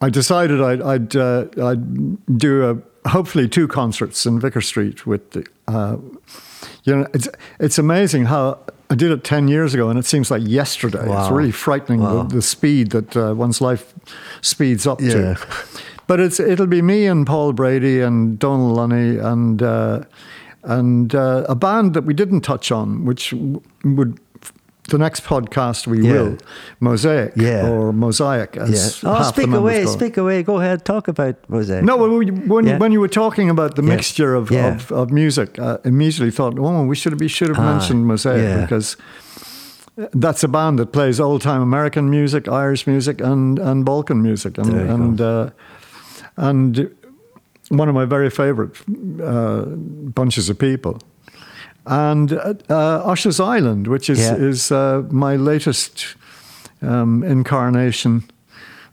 [0.00, 2.70] I decided I'd, I'd, uh, I'd do
[3.04, 5.96] a, hopefully two concerts in Vicar Street with the, uh,
[6.84, 8.58] you know, it's, it's amazing how
[8.90, 11.00] I did it 10 years ago and it seems like yesterday.
[11.06, 12.22] It's really frightening Wow.
[12.22, 13.92] the, the speed that uh, one's life
[14.40, 15.34] speeds up Yeah.
[15.34, 15.46] to.
[16.06, 20.04] But it's, it'll be me and Paul Brady and Dónal Lunny and, uh,
[20.62, 23.34] and uh, a band that we didn't touch on, which
[23.84, 24.18] would
[24.88, 26.12] the next podcast we Yeah.
[26.12, 26.36] will
[26.80, 27.68] Mozaik Yeah.
[27.70, 28.62] or Mozaik Yeah.
[28.64, 30.42] as Oh, half the speak away, speak away.
[30.42, 31.82] Go ahead, talk about Mozaik.
[31.82, 32.78] No, when, when, Yeah.
[32.78, 33.94] when you were talking about the Yeah.
[33.94, 34.74] mixture of, Yeah.
[34.74, 38.06] of, of music, I immediately thought, oh, we should have, we should have Ah, mentioned
[38.06, 38.60] Mozaik yeah.
[38.62, 38.96] because
[40.14, 44.58] that's a band that plays old time American music, Irish music, and, and Balkan music.
[44.58, 45.50] And, and, uh,
[46.36, 46.88] and
[47.68, 48.70] one of my very favorite
[49.22, 49.62] uh,
[50.14, 50.98] bunches of people.
[51.88, 54.34] And uh, uh, Usher's Island, which is, Yeah.
[54.36, 56.16] is uh, my latest
[56.82, 58.24] um, incarnation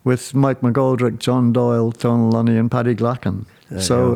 [0.05, 3.45] with Mike McGoldrick, John Doyle, Dónal Lunny, and Paddy Glacken.
[3.69, 4.15] There so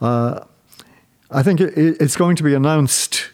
[0.00, 0.44] uh, uh,
[1.30, 3.30] I think it, it's going to be announced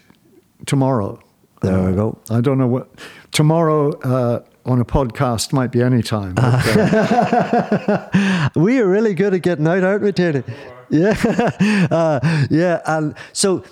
[0.65, 1.19] tomorrow.
[1.61, 2.17] There we go.
[2.29, 2.89] I don't know what
[3.31, 6.33] tomorrow uh, on a podcast might be any time.
[6.35, 10.43] but, uh, we are really good at getting out, aren't we, Tony?
[10.89, 11.13] Yeah,
[11.91, 12.81] uh, yeah.
[12.85, 13.71] And so, th-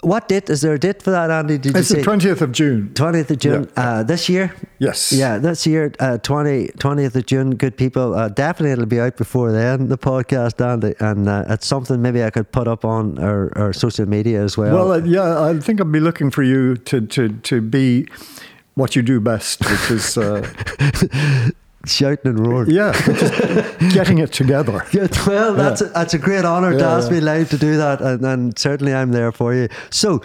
[0.00, 1.58] what date is there a date for that, Andy?
[1.58, 2.92] Did it's the twentieth of June.
[2.94, 3.82] twentieth of June Yeah.
[3.98, 4.54] uh, this year?
[4.78, 5.12] Yes.
[5.12, 7.54] Yeah, this year, uh, 20, 20th of June.
[7.56, 8.14] Good people.
[8.14, 9.88] Uh, definitely, it'll be out before then.
[9.88, 13.72] The podcast, Andy, and uh, it's something maybe I could put up on our, our
[13.72, 14.74] social media as well.
[14.74, 18.06] Well, uh, yeah, I think I'd be looking for you to to to be
[18.74, 20.46] what you do best, which is uh,
[21.86, 22.70] shouting and roaring.
[22.70, 24.84] yeah, just getting it together.
[24.92, 28.00] Yeah, well, that's a, that's a great honour to ask me live to do that,
[28.00, 29.68] and, and certainly I'm there for you.
[29.90, 30.22] So,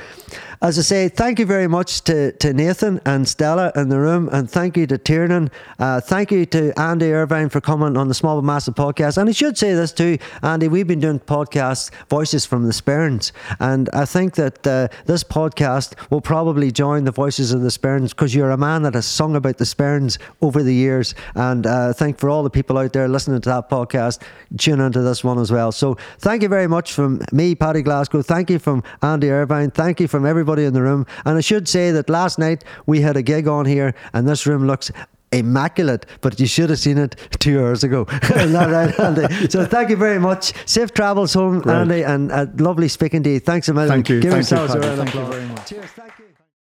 [0.62, 4.30] as I say, thank you very much to, to Nathan and Stella in the room,
[4.32, 5.50] and thank you to Tiernan.
[5.80, 9.18] Uh, thank you to Andy Irvine for coming on the Small but Massive podcast.
[9.18, 13.32] And I should say this too, Andy, we've been doing podcasts, Voices from the Sperrins,
[13.60, 18.10] and I think that uh, this podcast will probably join the Voices of the Sperrins
[18.10, 21.90] because you're a man that has sung about the Sperrins over the years, and uh,
[21.90, 24.22] I think for all the people out there listening to that podcast,
[24.60, 25.72] tune into this one as well.
[25.72, 28.22] So thank you very much from me, Paddy Glasgow.
[28.22, 29.72] Thank you from Andy Irvine.
[29.72, 31.06] Thank you from everybody in the room.
[31.26, 34.45] And I should say that last night we had a gig on here, and this
[34.45, 34.91] room looks
[35.34, 38.03] immaculate, but you should have seen it two hours ago.
[38.22, 38.99] That right,
[39.30, 39.49] Andy?
[39.49, 40.53] So thank you very much.
[40.68, 41.76] Safe travels home, Great.
[41.76, 43.40] Andy, and uh, lovely speaking to you.
[43.40, 43.90] Thanks a million.
[43.90, 44.19] Thank you.
[44.19, 45.30] Give Thank you, a round of applause.
[45.34, 45.69] very much.
[45.69, 45.86] Cheers.
[45.91, 46.20] Thank you.